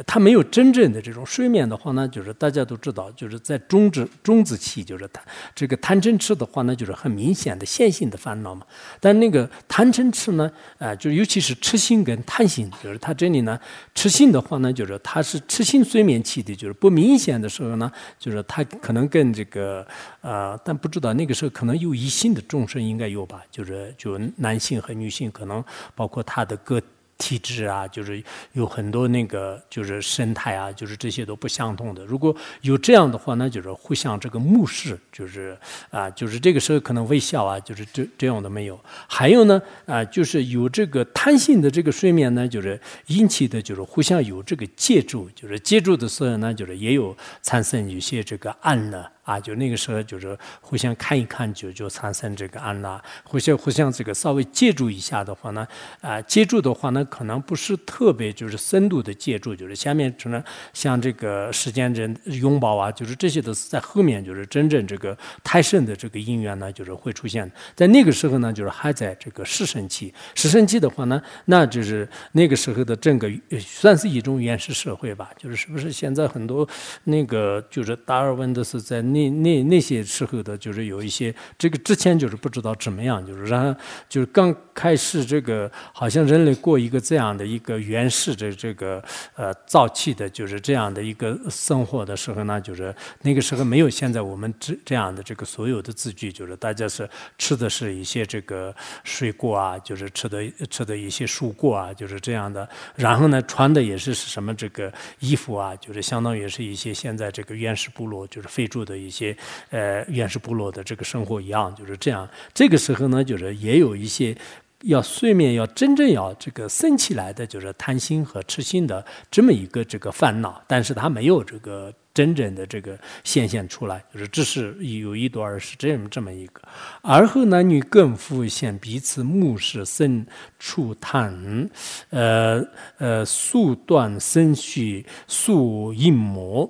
[0.08, 5.24] 他没有真正的这种睡眠的话呢，就是大家都知道，就是在中子中子期，就是贪
[5.54, 8.66] 这个贪嗔痴的话呢，就是很明显的线性的烦恼嘛。
[9.02, 13.60] 但那个贪嗔痴呢，啊，就尤其是痴心跟贪心，就是他这里呢，
[13.94, 19.86] 痴心的话呢，就是他是痴心睡眠期的，就是不明显的时候呢，就是他可能跟这个
[20.22, 21.02] 呃，但不知。
[21.02, 25.66] 道那个时候，可能有异性的众生应该有吧，就是就男性和女性，可能
[25.96, 26.80] 包括他的个
[27.22, 28.22] 体质啊，就是
[28.54, 32.04] 有很多那个就是生态啊，就是这些都不相同的。
[32.04, 35.56] 如果有这样的话，那就是互相这个目视，就是
[35.92, 38.80] 啊，就是这个时候可能微笑啊，就是这这样的没有。
[39.08, 49.06] 还有呢啊，就是有这个贪性的这个睡眠呢，就是引起的就是互相有这个借助，就是借助的时候呢，就是也有产生有些这个暗呢。
[49.32, 55.66] 啊，就那个时候就是互相看一看，就就产生这个安拉，互相互相这个稍微借助一下的话呢，
[56.02, 76.68] 啊，借助的话呢，可能不是特别就是深度的借助，就是下面只能像这个时间人拥抱啊，就是这些都是在后面，就是真正这个太深的这个因缘呢，就是会出现在那个时候呢，就是还在这个失生期，失生期的话呢，那就是那个时候的整个算是一种原始社会吧，就是是不是现在很多
[77.04, 79.00] 那个就是达尔文的是在。
[79.12, 89.04] 那那那那些时候的，就是有一些这个之前就是不知道怎么样，就是然后就是刚开始这个好像人类过一个这样的一个原始的这个
[89.36, 102.68] 呃造气的，就是这样的一个生活的时候呢，就是那个时候没有现在我们这这样的这个所有的字句，就是大家是吃的是一些这个水果啊，就是吃的吃的一些蔬果啊，就是这样的。
[102.96, 109.01] 然后呢，穿的也是什么这个衣服啊，就是相当于是一些现在这个原始部落就是非洲的。
[109.06, 109.36] 一些
[109.70, 112.28] 呃原始部落的这个生活一样，就是这样。
[112.54, 114.36] 这个时候呢，就是也有一些
[114.84, 121.94] 要睡眠要真正要这个升起来的，就是贪心和痴心的这么一个这个烦恼，但是他没有这个。
[122.14, 126.62] 真正的这个显现出来，就是只是有一段是这么这么一个，
[127.02, 130.26] 而后男女更复现彼此目视生
[130.60, 131.70] 处叹，
[132.10, 132.62] 呃
[132.98, 136.70] 呃速断生续速应魔。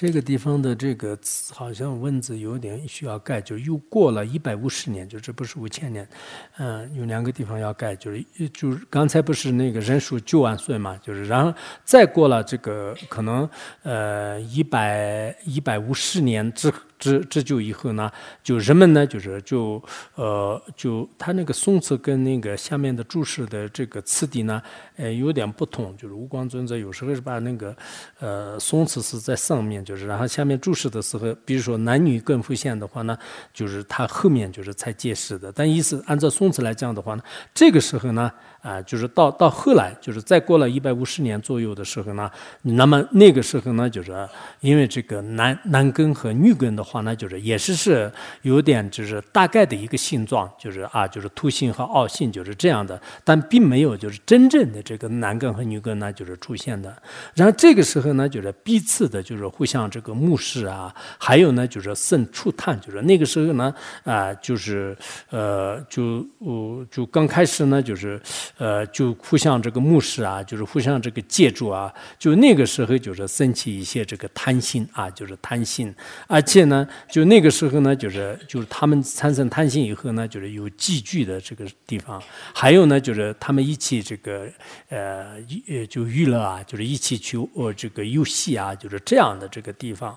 [0.00, 1.18] 这个地方的这个
[1.52, 6.08] 好像文字有点需要改，就又过了一百五十年，就这不是五千年，
[6.56, 8.24] 嗯，有两个地方要改，就是
[8.54, 11.52] 就是刚才不是那个人数九万岁嘛，就是然后
[11.84, 13.46] 再过了这个可能
[13.82, 16.72] 呃一百一百五十年之。
[17.00, 19.82] 之之久以后呢，就人们呢，就是就
[20.16, 24.62] 呃，就他那个宋词跟那个下面的注释的这个词底呢，
[24.98, 25.96] 呃，有点不同。
[25.96, 27.74] 就是无光尊者有时候是把那个
[28.18, 33.18] 呃宋词是在上面，就是然后下面注释的时候，比如说男女更复现的话呢，
[33.52, 35.50] 就是他后面就是才解释的。
[35.50, 37.22] 但意思按照宋词来讲的话呢，
[37.52, 38.30] 这个时候呢。
[38.62, 42.30] 啊，就是到到后来，就是再过了一百五十年左右的时候呢，
[42.62, 44.28] 那么那个时候呢，就是
[44.60, 56.94] 因为这个男男根和女根的话呢，就是也是是有点就是大概的一个性状，就是啊，就是凸性和凹性就是这样的，但并没有就是真正的这个男根和女根呢就是出现的。
[57.34, 64.94] 然后这个时候呢，就是彼此的就是互相这个目视啊，还有呢就是生触探，就是那个时候呢啊，就是
[65.30, 68.20] 呃就呃就刚开始呢就是。
[68.60, 75.94] 呃，就互相这个目视啊，就是互相这个借助啊，就那个时候就是升起一些这个贪心啊，就是贪心，
[76.26, 82.22] 而且呢，就那个时候呢，就是就是他们产生贪心以后呢，就是有寄居的这个地方，
[82.54, 84.46] 还有呢，就是他们一起这个
[84.90, 85.36] 呃
[85.66, 90.14] 呃就娱乐啊，就是一起去呃这个游戏啊，就是这样的这个地方。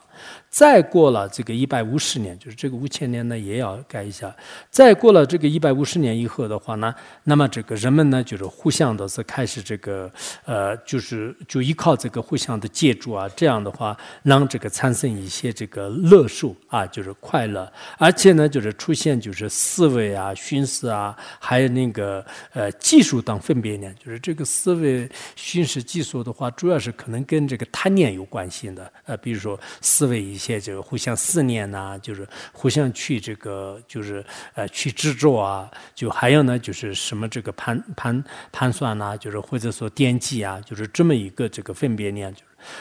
[0.50, 4.36] 再过了这个一百五十年，就是这个五千年呢，也要改一下。
[4.70, 10.12] 再过了这个一百五十年以后的话呢，那么这个人们呢，就就是互相的是开始这个
[10.46, 22.24] 呃，就是就依靠这个互相的借助啊，这样的话让这个产生一些这个乐受啊，就是快乐，而且呢，就是出现就是思维啊、寻思啊，还有那个
[22.54, 30.44] 呃技术等分别念，就是这个思维、寻思、技术的话，主要是可能跟这个贪念有关系的，呃，比如说思维一。
[30.44, 34.22] 些这个互相思念呐，就是互相去这个，就是
[34.56, 37.82] 呃去制作啊，就还有呢，就是什么这个盘
[38.22, 42.34] 盘盘算呐，就是或者说惦记啊，就是这么一个这个分别念。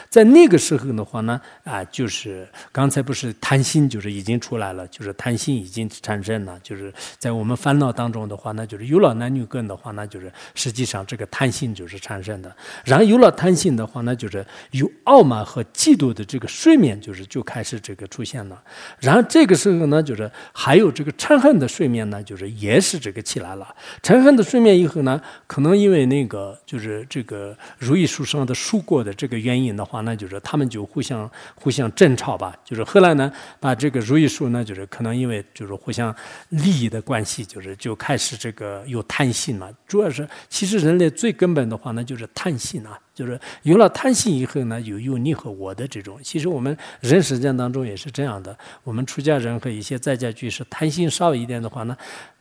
[0.09, 12.55] 在那个时候的话呢，啊，就是刚才不是贪心，就是已经出来了，就是贪心已经产生了，就是在我们烦恼当中的话，呢就是有了男女根的话，那就是实际上这个贪心就是产生的。
[12.85, 18.61] 然后有了贪心的话，那就是有傲慢和嫉妒的这个睡眠，就是就开始这个出现了。
[18.99, 23.75] 然后这个时候呢，就是还有这个嗔恨的睡眠呢，就是也是这个起来了。
[24.01, 29.72] 嗔恨的睡眠以后呢，可能因为那个就是这个如意树上的树果的这个原因。
[29.75, 32.55] 的话，那就是他们就互相互相争吵吧。
[32.63, 36.15] 就是后来呢，把这个如意树呢，就是可能因为就是互相
[36.49, 39.71] 利益的关系，就是就开始这个有贪心了。
[39.87, 42.99] 主要是其实人类最根本的话呢，就是贪心啊。
[43.13, 46.19] 就是有了贪心以后呢，有有你和我的这种。
[46.23, 48.57] 其实我们人世间当中也是这样的。
[48.83, 51.95] 我们出家人和一些在家居士贪心少一点的话呢。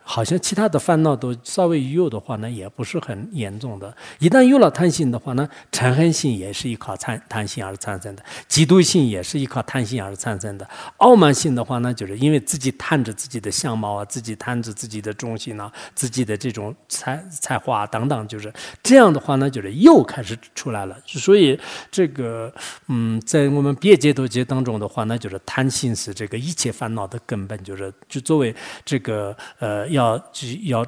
[0.05, 3.95] 好像其他的烦恼都稍微有的话呢，也不是很严重的。
[4.19, 10.69] 一旦有了贪心的话呢，嗔恨心也是依靠贪贪心而产生的，嫉妒心也是依靠贪心而产生的。
[10.97, 20.99] 傲慢心的话呢，就是因为自己贪着自己的相貌啊，自己贪着自己的忠心啊，自己的这种才才华等等，就是这样的话呢，就是又开始出来了。
[21.07, 21.59] 所以
[21.93, 22.53] 这个
[22.89, 28.53] 嗯，在我们别解脱界当中的话，呢就是贪心是这个一切烦恼的根本，就是就作为
[28.85, 29.92] 这个呃。
[29.93, 30.23] 要
[30.65, 30.87] 要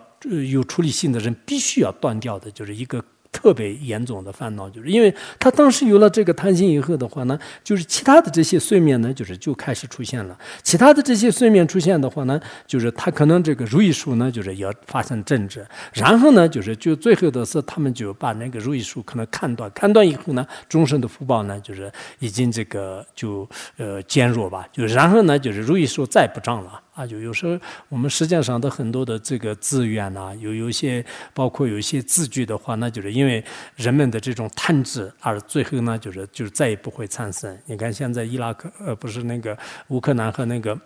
[0.51, 3.03] 有处理性的人，必须要断掉的，就是一个。
[3.37, 10.39] 特别严重的烦恼，就是因为他当时有了这个贪心以后的话呢，就是其他的这些睡眠呢，就是就开始出现了。
[10.63, 21.91] 其他的这些睡眠出现的话呢，就是他可能这个如意树呢，就是要发生政治，然后呢，就是就最后的是他们就把那个如意树可能砍断，砍断以后呢，终身的福报呢，就是
[22.21, 23.47] 已经这个就
[23.79, 26.81] 呃减弱吧，就然后呢，就是如意树再不长了。
[26.95, 33.45] 啊，就有时候我们实际上的很多的这个资源呐，有有一些包括有一些字句的话，那就是因为
[33.77, 37.59] 人们的这种贪执，而最后呢，就是就是再也不会产生。
[37.67, 40.79] 你看现在伊拉克呃，不是那个乌克兰和那个。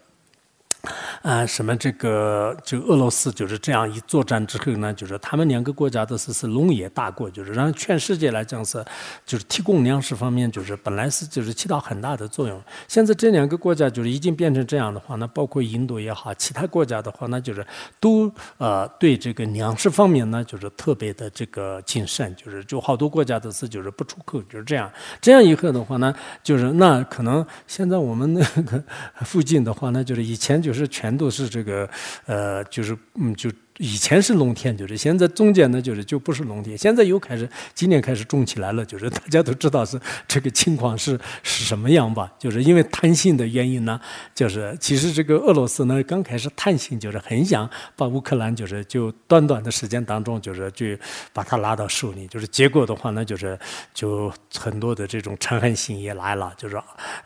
[1.22, 8.82] 啊，什么这个就俄罗斯就是这样一作战之后呢，就是他们两个国家都是是农业大国，就是让全世界来讲是
[9.26, 12.60] 就是提供粮食方面就是本来是就是起到很大的作用。
[12.86, 17.66] 现在这两个国家就是已经变成这样的话，那包括印度也好，其他国家的话，那就是
[17.98, 24.90] 都呃对这个粮食方面呢就是特别的这个谨慎，就是就好多国家都是就是不出口，就是这样。
[25.20, 28.82] 这样以后的话呢，就是那可能现在我们那个
[29.24, 31.88] 附近的话呢，就是以前就就是全都是这个
[32.26, 33.50] 呃，就是嗯就。
[33.78, 36.76] 以前是农田，就是现在中间呢，就是就不是农田。
[36.76, 42.28] 现在又开始今年开始种起来了，就是大家都知道是这个情况是是什么样吧？
[42.40, 44.00] 就是因为贪心的原因呢，
[44.34, 50.84] 就是其实这个俄罗斯呢刚开始贪心，就是很想把乌克兰就是就短短的时间当中就是就
[51.32, 53.56] 把它拉到手里，就是结果的话呢，就是
[53.94, 56.76] 就很多的这种仇恨心也来了，就是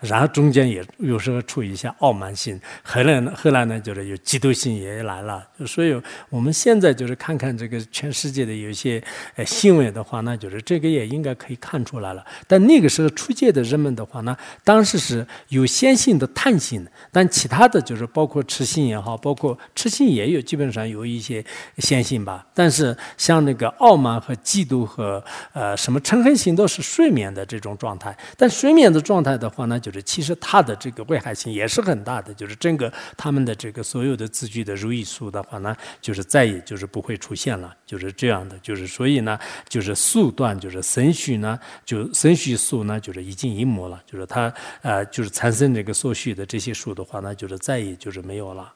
[0.01, 5.99] 然后中间也有时候出一些傲慢心，后来呢后来呢就是有嫉妒心也来了，所以
[6.29, 6.42] 我。
[6.43, 9.01] 我们现在就是看看这个全世界的有一些
[9.37, 12.27] 呃新闻的话，那就是这个也应该可以看出来了。
[12.49, 21.45] 但那个时候出界的人们的话呢，当时是有先性的贪心，但其他的就是包括痴心也好，包括痴心也有，基本上有一些
[21.79, 22.45] 先性吧。
[22.53, 25.23] 但是像那个傲慢和嫉妒和
[25.53, 28.19] 呃什么嗔恨心都是睡眠的这种状态。
[28.37, 36.21] 但睡眠的状态的话呢，就是其实它的这个危害性也是很大的，就是整个他们的这个所有的字句的如意数的话呢，就是。
[36.33, 48.73] 再也就是不会出现了，就是这样的，就是所以呢，就是速断，就是神虚呢，就神虚素呢，就是已经一模了，就是它呃，就是产生这个所需的这些数的话呢，就是再也就是没有了，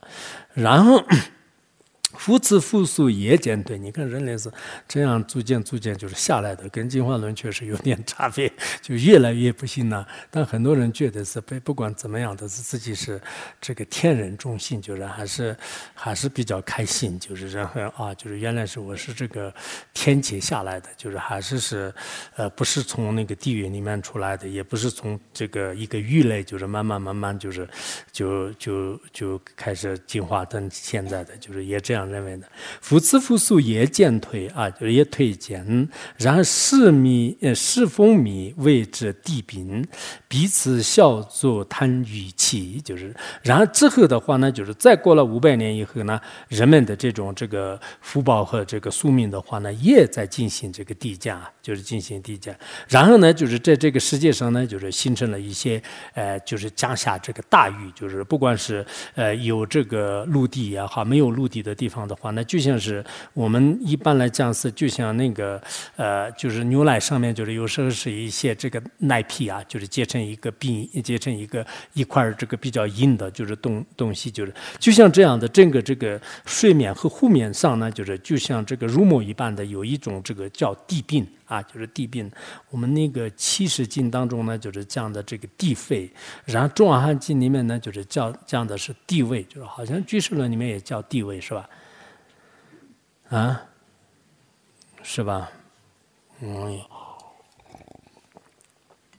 [0.52, 1.02] 然后。
[2.18, 4.50] 复次复苏也减退，你看人类是
[4.88, 8.50] 这样逐渐逐渐就是下来的，跟进化论确实有点差别，
[8.80, 10.06] 就越来越不行了。
[10.30, 13.20] 但很多人觉得是被不管怎么样都是自己是
[13.60, 15.56] 这个天人中心，就是还是
[15.94, 19.52] 还是比较开心，就是然后啊，就是原来是我是这个
[19.92, 21.92] 天界下来的，就是还是是
[22.36, 27.68] 呃不是从那个地狱里面出来的，也不是从这个一个鱼类，就是慢慢慢慢就是
[28.10, 32.05] 就就就开始进化到现在的，就是也这样。
[32.08, 32.46] 认为的，
[32.80, 35.88] 复次复数也减退啊，就是也退减。
[36.18, 39.82] 然后世米呃世风米谓之地病，
[40.28, 52.54] 彼此笑作贪欲气，就是然后之后的话呢，就是再过了五百年以后呢，人们的这种这个福报和这个宿命的话呢，也在进行这个递减，就是进行递减。
[52.86, 55.82] 然后呢，就是在这个世界上呢，就是形成了一些
[56.12, 58.84] 呃，就是降下这个大雨，就是不管是
[59.14, 61.86] 呃有这个陆地也好，没有陆地的地。
[61.86, 65.60] 方方的话，那就像是我们一般来讲是，就像那个
[65.96, 82.30] 呃，就是牛奶上面就是有时候是一些这个奶皮啊，就是结成一个冰，结成一个一块这个比较硬的，就是东东西，就是就像这样的整个这个睡眠和护面上呢，就是就像这个如母一般的，有一种这个叫地病啊，就是地病。
[82.70, 86.10] 我们那个七十经当中呢，就是讲的这个地肺，
[86.44, 91.68] 然后中阿含经里面呢，就是叫讲的是地位，就是好像居士论里面也叫地位，是吧？
[93.30, 93.60] 啊，
[95.02, 95.50] 是吧？
[96.40, 96.80] 嗯，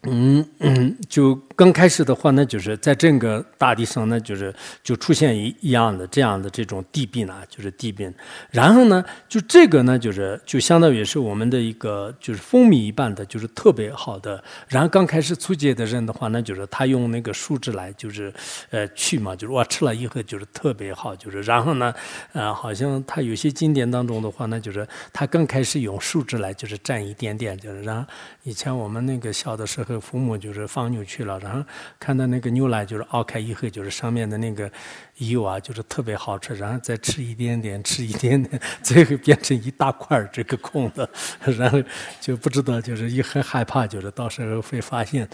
[0.04, 1.40] 嗯嗯，就。
[1.58, 8.14] 刚开始的话呢，就是在整个大地上呢，就是就出现一一样的这样的这种地病啊，就是地病。
[8.52, 14.44] 然后呢，就这个呢，就是就相当于是我们的一个就是蜂蜜一般的，就是特别好的。
[14.68, 18.32] 然后刚开始出界的人的话呢，就是他用那个树脂来就是
[18.70, 21.92] 呃去嘛，就是我吃了以后就是特别好，就是然后呢，
[22.34, 28.08] 呃，好像他有些经典当中的话呢，就是他刚开始用树脂来就是蘸一点点，就是然后
[28.44, 31.40] 以前我们那个小的时候，父母就是放牛去了。
[31.40, 31.64] 然后
[32.00, 34.72] 看到那个牛奶就是熬开以后，就是上面的那个
[35.18, 36.56] 油啊，就是特别好吃。
[36.56, 41.10] 然后再吃一点点，吃一点点， 最后变成一大块这个空的。
[41.58, 41.82] 然后
[42.20, 45.28] 就不知道，就是也很害怕，就是到时候会发现。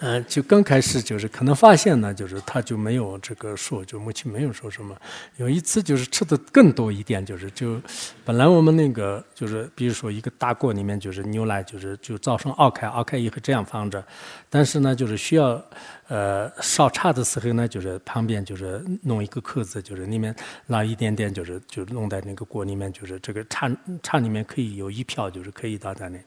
[0.00, 4.96] 嗯，就刚开始就是可能发现呢，就是他就没有这个说，就母亲没有说什么。
[5.36, 7.80] 有一次就是吃的更多一点，就是就
[8.24, 14.04] 本来我们那个就是比如说一个大锅里面就是牛奶，就是就造成熬开，熬开以后这样放着，
[14.48, 15.62] 但是呢就是需要。
[16.08, 20.34] 呃，烧茶的时候呢，就是旁边就是弄一个口子，就是里面
[20.66, 23.70] 拿一点点，就是就弄在那个锅里面，就是这个茶
[24.02, 26.18] 茶里面可以有一瓢，就是可以倒在那。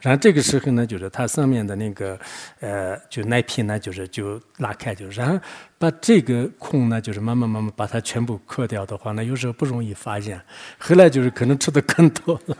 [0.00, 2.18] 然后这个时候呢，就是它上面的那个
[2.60, 5.40] 呃，就奶瓶呢，就是就拉开，就然后
[5.78, 10.38] 把这个空呢，就是慢慢慢慢把它全部磕掉的话，那有时候不容易发现。
[10.78, 12.56] 后来就是可能吃的更多了，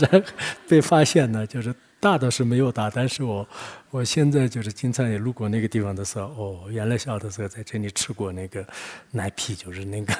[0.00, 0.20] 然后
[0.68, 1.72] 被发现呢，就是
[2.04, 3.48] 大倒是没有大，但是我。
[3.94, 8.66] 我现在就是经常也路过那个地方的时候，哦，原来小的时候在这里吃过那个
[9.12, 10.12] 奶皮，就是那个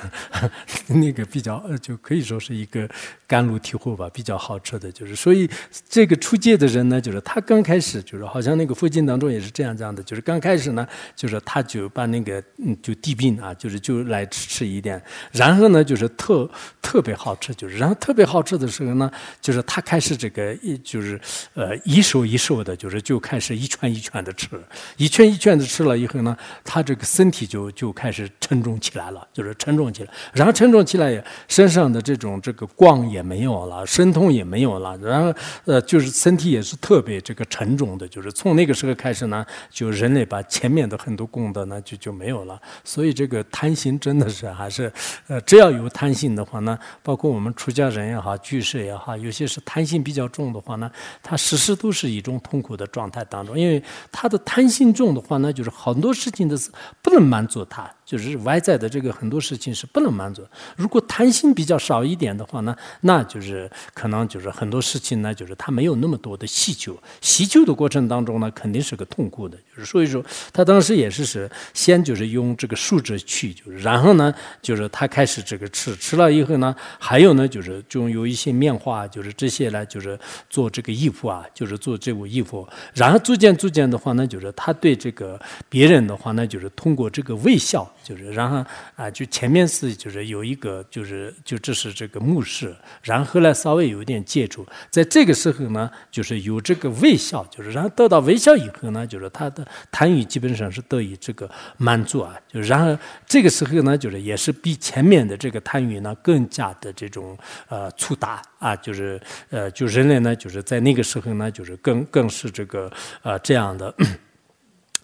[0.87, 2.89] 那个比较呃，就可以说是一个
[3.27, 5.17] 甘露提货吧，比较好吃的就是。
[5.17, 5.51] 所以
[5.89, 16.49] 这个出界的人呢，就是他刚开始就是好像那个附近当中也是这样这样的，就是刚开始呢，就是他就把那个嗯就地病啊，就是就来吃吃一点，然后呢就是特
[16.81, 19.11] 特别好吃，就是然后特别好吃的时候呢，
[19.41, 21.21] 就是他开始这个一就是
[21.55, 23.55] 呃一手一手的，就是就开始。
[23.55, 24.49] 一圈一圈的吃，
[24.97, 30.11] 一圈一圈的吃了以后呢，他这个身体就就开始沉重起来了，就是沉重起来。
[30.33, 34.99] 然后沉重起来，身上的这种这个光也没有了，身痛也没有了。
[34.99, 35.33] 然后
[35.67, 38.09] 呃，就是身体也是特别这个沉重的。
[38.09, 42.61] 就是从那个时候开始呢，就人类把前面的很多功德呢就就没有了。
[42.83, 44.93] 所以这个贪心真的是还是
[45.29, 50.91] 呃，只要有贪心的话呢，包括我们出家人也好，居士也好，有些是贪心比较重的话呢，
[51.23, 53.59] 他时时时都是一种痛苦的状态当中。
[53.59, 56.71] 因为他的贪心重的话那，就是很多事情的是
[57.03, 57.91] 不能满足他。
[58.05, 60.43] 就是外在的这个很多事情是不能满足。
[60.77, 66.97] 如果贪心比较少一点的话呢，那就是可能就是很多事情呢，就是他没有那么多的需求。
[67.21, 69.57] 需求的过程当中呢，肯定是个痛苦的。
[69.57, 80.19] 就是所以说，他当时也是是先就是用这个树枝去，就是然后呢，就是他开始这个吃，吃了以后呢，还有呢，就是就有一些面花，就是这些呢，就是
[80.51, 82.69] 做这个衣服啊，就是做这部衣服。
[82.93, 87.91] 然后逐渐逐渐的话呢，就是他对这个别人的话呢，就是通过这个微笑。
[88.05, 102.97] 就是，然后啊，就前面是就是有一个，就是就这是这个墓室，然后呢稍微有一点建筑，在这个时候呢，就是有这个微笑，就是然后得到微笑以后呢，就是他的贪欲基本上是得以这个满足啊，就然后
[103.27, 107.37] 这个时候呢，就是也是比前面的这个贪欲呢更加的这种
[107.69, 112.93] 呃粗大啊，就是呃就人类呢就是在那个时候呢，就是更更是这个
[113.23, 113.95] 呃这样的。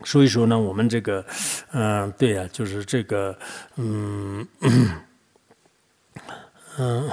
[0.04, 1.24] 所以说呢，我们这个，
[1.72, 3.38] 嗯，对呀，就是这个，
[3.76, 4.46] 嗯，
[6.78, 7.10] 嗯，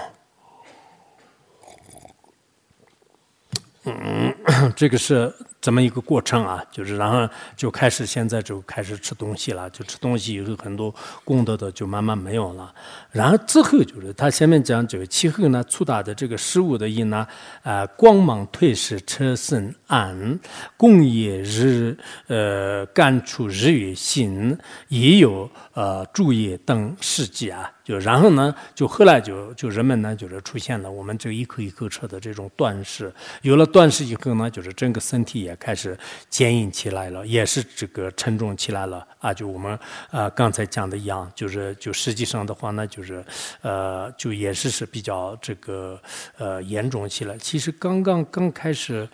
[3.85, 5.33] 嗯，这个是。
[5.59, 10.93] 这么一个过程啊，就是然后就开始现在就开始吃东西了，就吃东西以后很多
[11.25, 12.73] 功德的就慢慢没有了。
[13.11, 17.27] 然后之后就是他前面讲这个气候呢，粗大的这个食物的因呢，
[17.63, 20.39] 啊，光芒退失，车身暗，
[20.77, 21.97] 工业日，
[22.27, 24.57] 呃，干出日月星，
[24.89, 27.71] 也有呃昼夜等事迹啊。
[27.87, 33.09] 就然后呢，就后来就就人们呢，就是出现了我们这一口一口吃的这种断食。
[33.43, 35.97] 有了断食以后呢，就是整个身体也开始
[36.29, 39.33] 坚硬起来了，也是这个沉重起来了啊。
[39.33, 39.79] 就我们
[40.11, 43.23] 啊刚才讲的一样，就是就实际上的话呢，就是
[43.61, 45.97] 呃，就也是是比较这个
[46.37, 47.37] 呃严重起来。
[47.37, 49.07] 其实刚刚刚开始。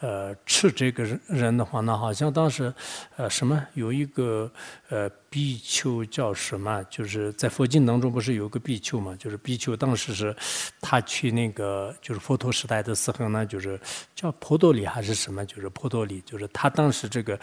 [0.00, 2.72] 呃，吃这个人的话呢，好像当时，
[3.16, 4.50] 呃，什么有一个
[4.90, 6.84] 呃比丘叫什么？
[6.90, 9.16] 就是在佛经当中不是有个比丘嘛？
[9.18, 10.36] 就是比丘当时是，
[10.82, 13.80] 他去那个就是佛陀时代的时候呢，就是
[14.14, 15.46] 叫婆多里还是什么？
[15.46, 17.38] 就是婆多里，就是他当时这个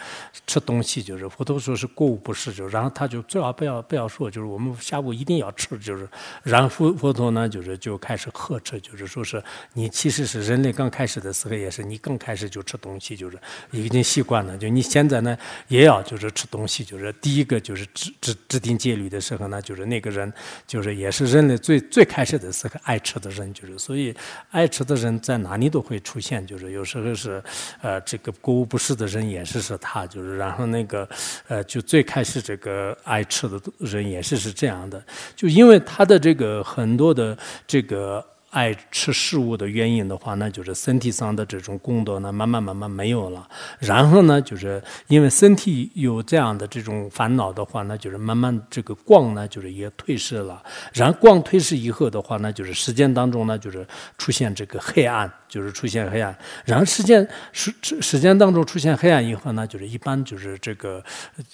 [0.46, 6.08] 吃东西，就是佛陀说是过午不食，就然后他就最好不要不要说，就是我们下午一定要吃，就是
[6.44, 9.42] 然后佛佛陀呢，就是就开始呵斥，就是说是
[9.72, 12.43] 你其实是人类刚开始的时候也是你刚开始。
[12.48, 13.38] 就吃东西，就是
[13.70, 14.56] 已经习惯了。
[14.56, 15.36] 就你现在呢，
[15.68, 20.32] 也要就是吃东西，就是第一个就是制制制定戒律的时候呢，就是那个人
[20.66, 24.14] 就是也是人类最最开始的时候爱吃的人，就是所以
[24.50, 26.46] 爱吃的人在哪里都会出现。
[26.46, 27.42] 就是有时候是
[27.80, 31.08] 呃这个过午不食的人也是是他，就是然后那个
[31.48, 35.02] 呃就最开始这个爱吃的人也是是这样的，
[35.34, 37.36] 就因为他的这个很多的
[37.66, 38.24] 这个。
[38.54, 43.46] 爱吃食物的原因的话，那就是身体上的这种功德呢，慢慢慢慢没有了。
[43.80, 50.62] 然后呢，就是因为身体有这样的这种烦恼的话，那就是慢慢这个光呢，就是也退失了。
[50.92, 53.84] 然后光退失以后的话，那就是时间当中呢，就是
[54.16, 55.30] 出现这个黑暗。
[55.46, 61.00] 就是出现黑暗，然后时间时时间当中出现黑暗以后呢，就是一般就是这个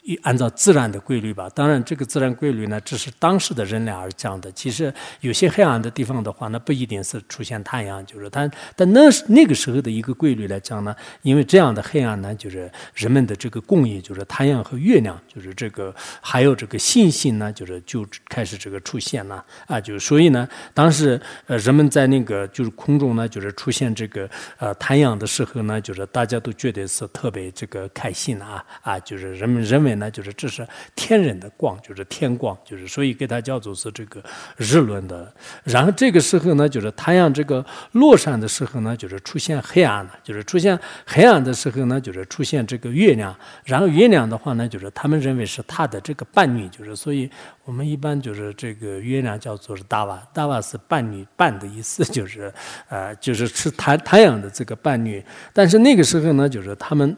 [0.03, 1.51] 一按照自然的规律吧。
[1.51, 4.51] 当然，这个自然规律呢，只是当时的人类而讲的。
[4.53, 4.90] 其实
[5.20, 8.51] 有些黑暗的地方的话，那不一定是出现太阳，就是它。
[8.74, 19.80] 但那是那个时候的一个规律来讲呢，因为这样的黑暗呢，就是人们的这个供应，就是太阳和月亮，就是这个还有这个星星呢，就是就开始这个出现了啊。
[19.80, 23.95] 就所以呢，当时呃人们在那个就是空中呢，就是出现。
[23.95, 24.26] 这个
[24.57, 34.22] 呃太阳的时候呢，就是大家都觉得是特别这个开心啊啊，就是人们认为呢，就是这是天人的光，就是天光，就是所以给它叫做是这个
[34.57, 35.30] 日轮的。
[35.64, 37.62] 然后这个时候呢，就就是太阳这个
[37.92, 43.36] 落山的时候呢，就是出现黑暗了，就是出现黑暗的时候呢，就是出现这个月亮。
[43.64, 47.30] 然后月亮的话呢，就是他们认为是他的这个伴侣，就是所以
[47.66, 52.50] 我们一般就是这个月亮叫做是大瓦，大瓦是伴侣伴的意思，就是
[52.88, 55.22] 呃，就是是太太阳的这个伴侣。
[55.52, 57.14] 但是那个时候呢，就是他们。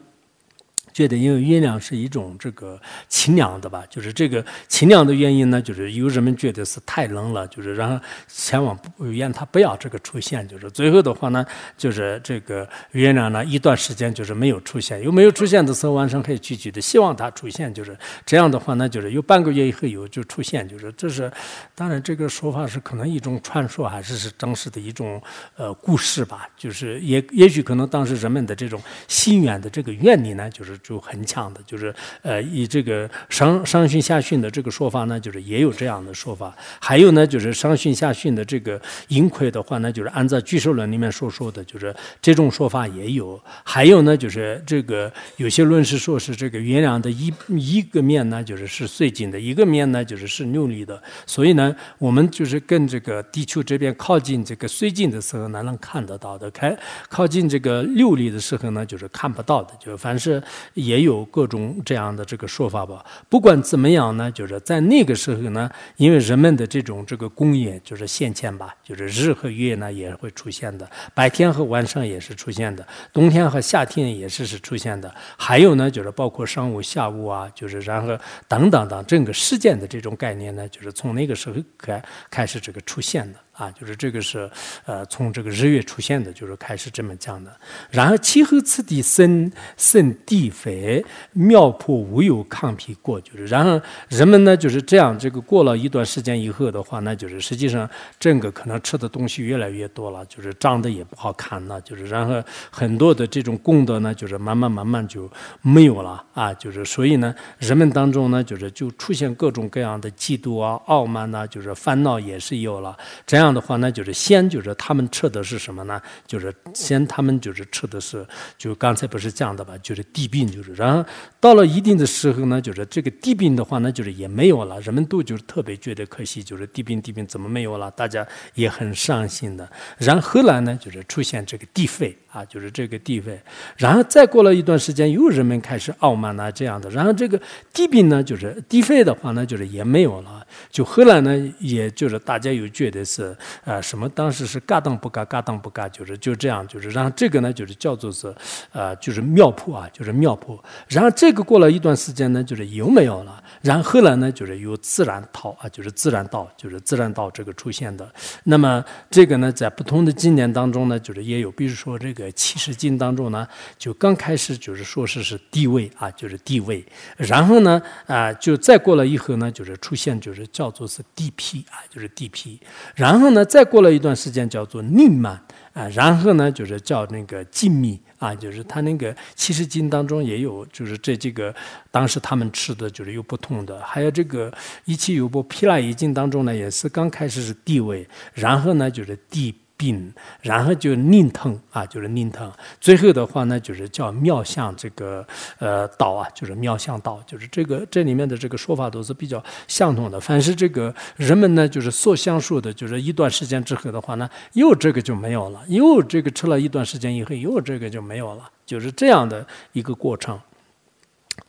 [0.93, 2.79] 觉得因为月亮是一种这个
[3.09, 11.43] 清凉的吧，就是这个清凉的原因呢，就是有人们觉得是太冷了，就是让前往愿他不要这个出现，就是最后的话呢，
[11.75, 21.31] 就是这个月亮呢一段时间就是没有出现，有没有出现的时候，晚上可以聚集的，希望它出现，就是这样的话呢，就是有半个月以后有就出现，就是这是
[21.73, 25.19] 当然这个说法是可能一种传说，还是是真实的一种
[25.55, 30.79] 呃故事吧，就是也也许可能当时人们的这种心愿的这个愿力呢，就是。
[30.83, 36.53] 就很强的，就是呃，以这个上上训下训的这个说法呢，就是也有这样的说法。
[36.81, 43.41] 还有呢，就是上训下训的这个盈亏的话呢，就是按照巨兽论里面所说的，就是这种说法也有。
[43.63, 51.01] 还有呢，就是这个有些论是说是这个月亮的一一个面呢，就是是碎金的，一个面呢就是是六里的。
[51.25, 56.77] 所以呢，我们就是跟这个地球这边靠近这个碎金的时候呢，能看得到的；开
[57.07, 59.73] 靠近这个六里的时候呢，就是看不到的。
[59.79, 60.43] 就是凡是。
[60.73, 63.05] 也有各种这样的这个说法吧。
[63.29, 75.13] 不管怎么样呢，就是在那个时候呢，因为人们的这种这个工业就是先前吧，就是日和月呢也会出现的，白天和晚上也是出现的，冬天和夏天也是是出现的。
[75.37, 78.17] 还有呢，就是包括上午、下午啊，就是然后
[78.47, 83.39] 等等等整个时间的这种概念呢，就是从那个时候开开始这个出现的。
[83.53, 84.49] 啊，就是这个是，
[84.85, 87.55] 呃，从这个日月出现的，就是开始这么讲的。
[87.91, 93.79] 然后气候次第生生地肥，庙破无有抗皮过，就是然后
[94.09, 97.87] 人们呢就是这样，这个过了一段时间以后的话，那就是实际上
[98.19, 105.31] 整个可能吃的东西越来越多了，就是长得也不好看了，就是然后很多的这种功德呢，就是慢慢慢慢就
[105.61, 112.97] 没有了啊，就是所以呢，人们当中呢，就是就出现各种各样的嫉妒啊、傲慢呐，就是烦恼也是有了，
[113.27, 113.42] 这样。
[113.43, 116.01] 这样的话呢，就是先就是他们吃的是什么呢？
[116.25, 118.25] 就是先他们就是吃的是，
[118.57, 119.77] 就刚才不是讲的吧？
[119.79, 121.05] 就是地病，就是然后
[121.41, 124.79] 到了一定的时候呢，就是这个地病的话呢，就是也没有了。
[124.79, 127.91] 人们都就是特别觉得可惜，就是地病地病怎么没有了？
[127.91, 129.69] 大家也很伤心的。
[129.97, 133.37] 然后后来呢，就是出现这个地废啊，就是这个地废。
[133.75, 136.89] 然后再过了一段时间，又人们开始傲慢啊这样的。
[136.91, 137.37] 然后这个
[137.73, 140.47] 地病呢，就是地废的话呢，就是也没有了。
[140.69, 143.32] 就后来呢，也就是大家又觉得是。
[143.63, 148.33] 啊，什么当时是嘎当不嘎，嘎当不嘎，就是就这样，就是让这个呢，就是叫做是，
[148.71, 150.59] 呃，就是庙铺啊，就是庙铺。
[150.87, 153.41] 然后这个过了一段时间呢，就是又没有了。
[153.61, 158.11] 然后后来，呢就是有自然道啊，就是自然道，就是自然道这个出现的。
[158.43, 166.85] 那么这个呢，在不同的经典当中呢，就是也有，比如说这个七十经当中呢，就刚开始就是说是是地位啊，就是地位。
[167.15, 172.59] 然后呢，啊，就再过了以后呢，就是出现就是叫做是地皮啊，就是地皮。
[172.95, 175.33] 然后然后呢，再过了一段时间叫做宁曼
[175.71, 181.55] 啊，然后呢就是叫那个静谧啊，就是他那个七十经当中也有，就是这几个
[181.89, 184.53] 当时他们吃的就是有不同的，还有这个
[184.83, 189.55] 一期有波毗拉一经当中呢，也是刚开始是地位，然后呢就是地。
[189.83, 192.49] 病，然后就宁腾啊，就是宁腾。
[192.79, 195.25] 最后的话呢，就是叫妙相这个
[195.59, 200.17] 呃道啊，就是妙相道，就是这个这里面的这个说法都是比较相同的。
[200.17, 210.39] 凡是这个人们呢，就是所相述的，就是一段时间之后的话呢，又这个就没有了，又这个吃了一段时间以后，又这个就没有了，就是这样的一个过程。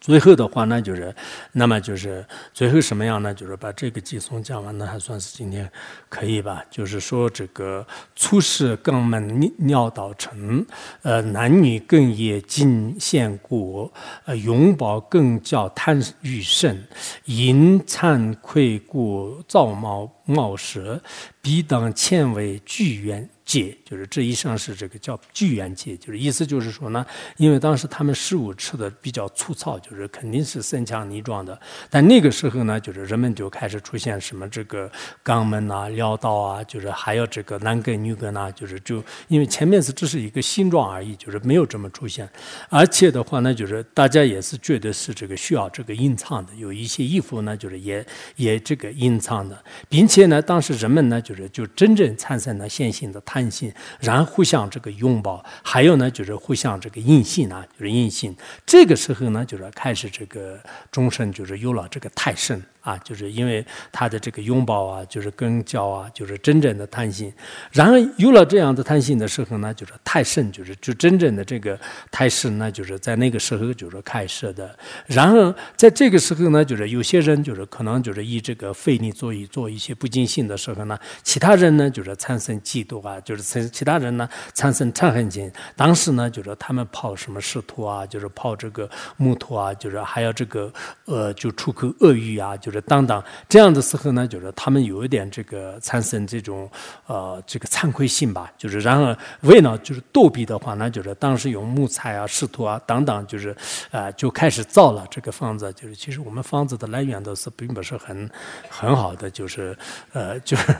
[0.01, 1.14] 最后的话呢，就是，
[1.53, 3.32] 那么就是最后什么样呢？
[3.32, 5.70] 就是把这个寄送讲完呢，还算是今天
[6.09, 6.64] 可以吧？
[6.70, 10.64] 就是说这个出世肛门尿道成，
[11.03, 13.91] 呃，男女更也尽现故，
[14.24, 16.87] 呃，永保更教贪欲甚，
[17.26, 21.01] 淫惭愧故造貌貌舌，
[21.45, 23.28] 必当前为聚缘。
[23.45, 27.05] 戒就是这一上是这个叫巨缘戒，就是意思就是说呢，
[27.36, 31.61] 因为当时他们食物吃的比较粗糙，就是肯定是身强力壮的。
[31.90, 34.90] 但那个时候呢，就是人们就开始出现什么这个
[35.22, 42.26] 肛门呐、尿道啊，就是还有这个男根女根呐，就是就因为前面是只是一个形状而已，就是没有这么出现。
[42.70, 48.05] 而且的话呢，就是大家也是觉得是这个需要这个隐藏的，有一些衣服呢，就是也
[48.36, 58.35] 也这个隐藏的，并且呢，当时人们呢，就就是就真正产生了线性的弹性，然后互相这个拥抱，还有呢就是互相这个印性啊，就是印性。
[58.64, 60.59] 这个时候呢，就是开始这个
[60.91, 62.62] 终身就是有了这个太深。
[62.85, 67.32] 啊，就是因为他的这个拥抱啊，就是跟交啊，就是真正的贪心。
[67.72, 71.80] 然而有了这样的贪心的时候呢，就是太深，就是就真正的这个
[72.11, 74.78] 太深呢，就是在那个时候就是开始的。
[75.07, 85.51] 然而在这个时候呢，就是有些人就是可能就是以这个费力做一做一些不尽兴的时候呢，其他人呢就是产生嫉妒啊，就是其其他人呢产生嗔恨心。
[85.74, 90.70] 当时呢，就是他们泡什么石头啊，就是泡这个木头啊，就是还有这个
[91.07, 92.74] 呃，就出口恶语啊，就。
[92.83, 96.70] 当当这样的时候呢，就是他们有一点这个产生这种
[97.07, 103.57] 呃这个惭愧心吧，就是然而为了就是躲避的话呢，就是当时用木材啊、石头啊等等，就是
[103.91, 105.72] 呃就开始造了这个房子。
[105.72, 108.31] 就是其实我们房子的来源都是并不是很
[108.68, 109.77] 很好的，就是
[110.12, 110.75] 呃就是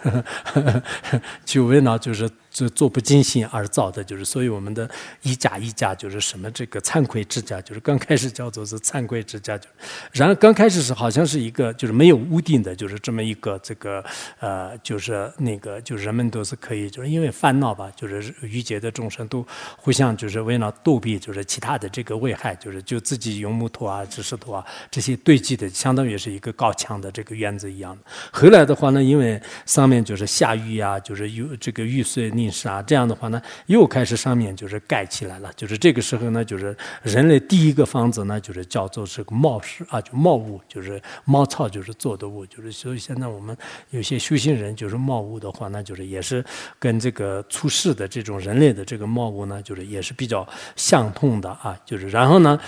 [1.45, 2.31] 就为了就是。
[2.55, 4.89] 做做不精心而造的，就是所以我们的
[5.23, 9.69] 一家一家就是什么这个惭愧之家，就是刚开始叫做是惭愧之家，就
[10.13, 14.03] 然后刚开始是好像是一个就是没有屋顶的，就是这么一个这个
[14.39, 19.45] 呃，就是那个就是人们都是可以，就是因为烦恼吧，就是愚劫的众生都
[19.77, 28.03] 互相就是为了躲避就是其他的这个危害，就是就自己用木头啊、石头啊这些堆积的，相当于是一个高墙的这个院子一样的。
[28.31, 32.44] 后来的话呢，因为上面就是下雨呀，就是有这个雨水你。
[32.51, 35.53] 是啊，这样的话呢，又开始上面就是盖起来了。
[35.57, 43.57] 就是这个时候呢，就是人类第一个房子呢，就是叫做是个茅室啊，就茅屋，就是茅草就是做的屋，就是所以现在我们
[43.91, 46.45] 有些修行人就是茅屋的话，那就是也是
[46.79, 51.79] 跟这个出世的这种人类的这个茅屋呢，就是也是比较相通的啊。
[51.85, 52.59] 就是然后呢。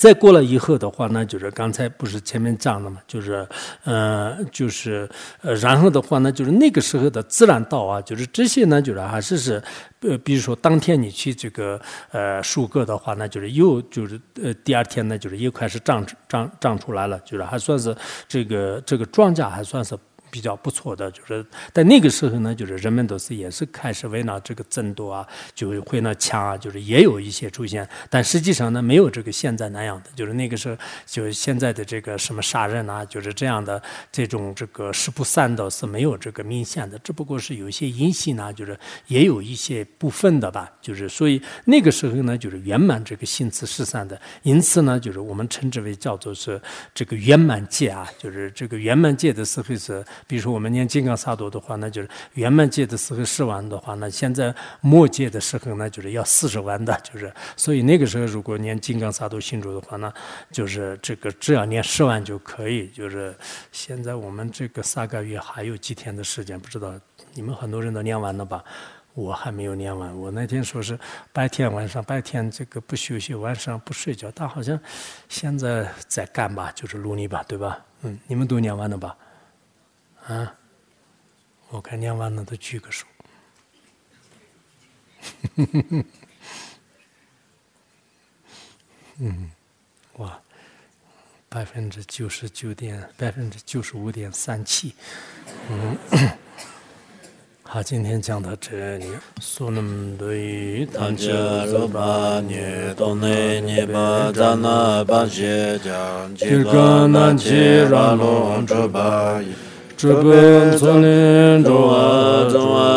[0.00, 3.46] 再过了以后的话呢，就是刚才不是前面讲了嘛，就是，
[3.84, 5.06] 呃，就是
[5.42, 9.62] 呃，然后的话呢，就是那个时候的自然道啊，就是这些呢，就是还是是，
[10.00, 11.78] 呃，比如说当天你去这个
[12.12, 17.94] 呃收割的话，那就是又就是呃第二天呢，就是又开始长长长出来了，就是还算是
[18.26, 19.94] 这个这个庄稼还算是。
[20.30, 30.76] 比较不错的，就是在那个时候呢，就是人们都是也是开始为了这个争夺啊，就会呢抢啊，就是也有一些出现，但实际上呢，没有这个现在那样的，就是那个时候，
[31.06, 38.78] 就是现在的这个什么杀人啊，就是这样的这种这个十不散的是没有这个明显的，只不过是有一些隐性呢，就是
[39.08, 46.60] 也有一些部分的吧，就是所以那个时候呢，就是圆满这个心慈失散的，因此呢，就是我们称之为叫做是
[46.94, 50.04] 这个圆满界啊，就是这个圆满界的时候是。
[50.26, 60.12] 比如说我们念金刚萨埵的话，那就是圆满界的时候十万的话，那现在末界的时候呢，就是要四十万的，就是 所以那个时候如果念金刚萨埵心咒的话呢，
[60.50, 62.88] 就是这个只要念十万就可以。
[62.88, 63.34] 就是
[63.72, 66.92] 现在我们这个三个月还有几天的时间，不知道
[67.34, 68.64] 你们很多人都念完了吧？
[69.14, 70.16] 我还没有念完。
[70.16, 70.98] 我那天说是
[71.32, 74.78] 白天晚上白天这个不休息，晚上不睡觉，但好像
[75.28, 77.78] 现在在干吧，就是努力吧，对吧？
[78.02, 79.16] 嗯，你们都念完了吧？
[80.26, 80.54] 啊！
[81.70, 83.06] 我看念完了都举个手。
[89.18, 89.50] 嗯，
[90.16, 90.40] 哇，
[91.48, 94.94] 百分之九十九点，百分之九十五点三七。
[95.68, 95.96] 嗯，
[97.62, 99.06] 好，今天讲到这里。
[110.00, 112.04] zhi bun zun lin zhuwa
[112.52, 112.88] zhuwa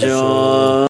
[0.00, 0.88] xiong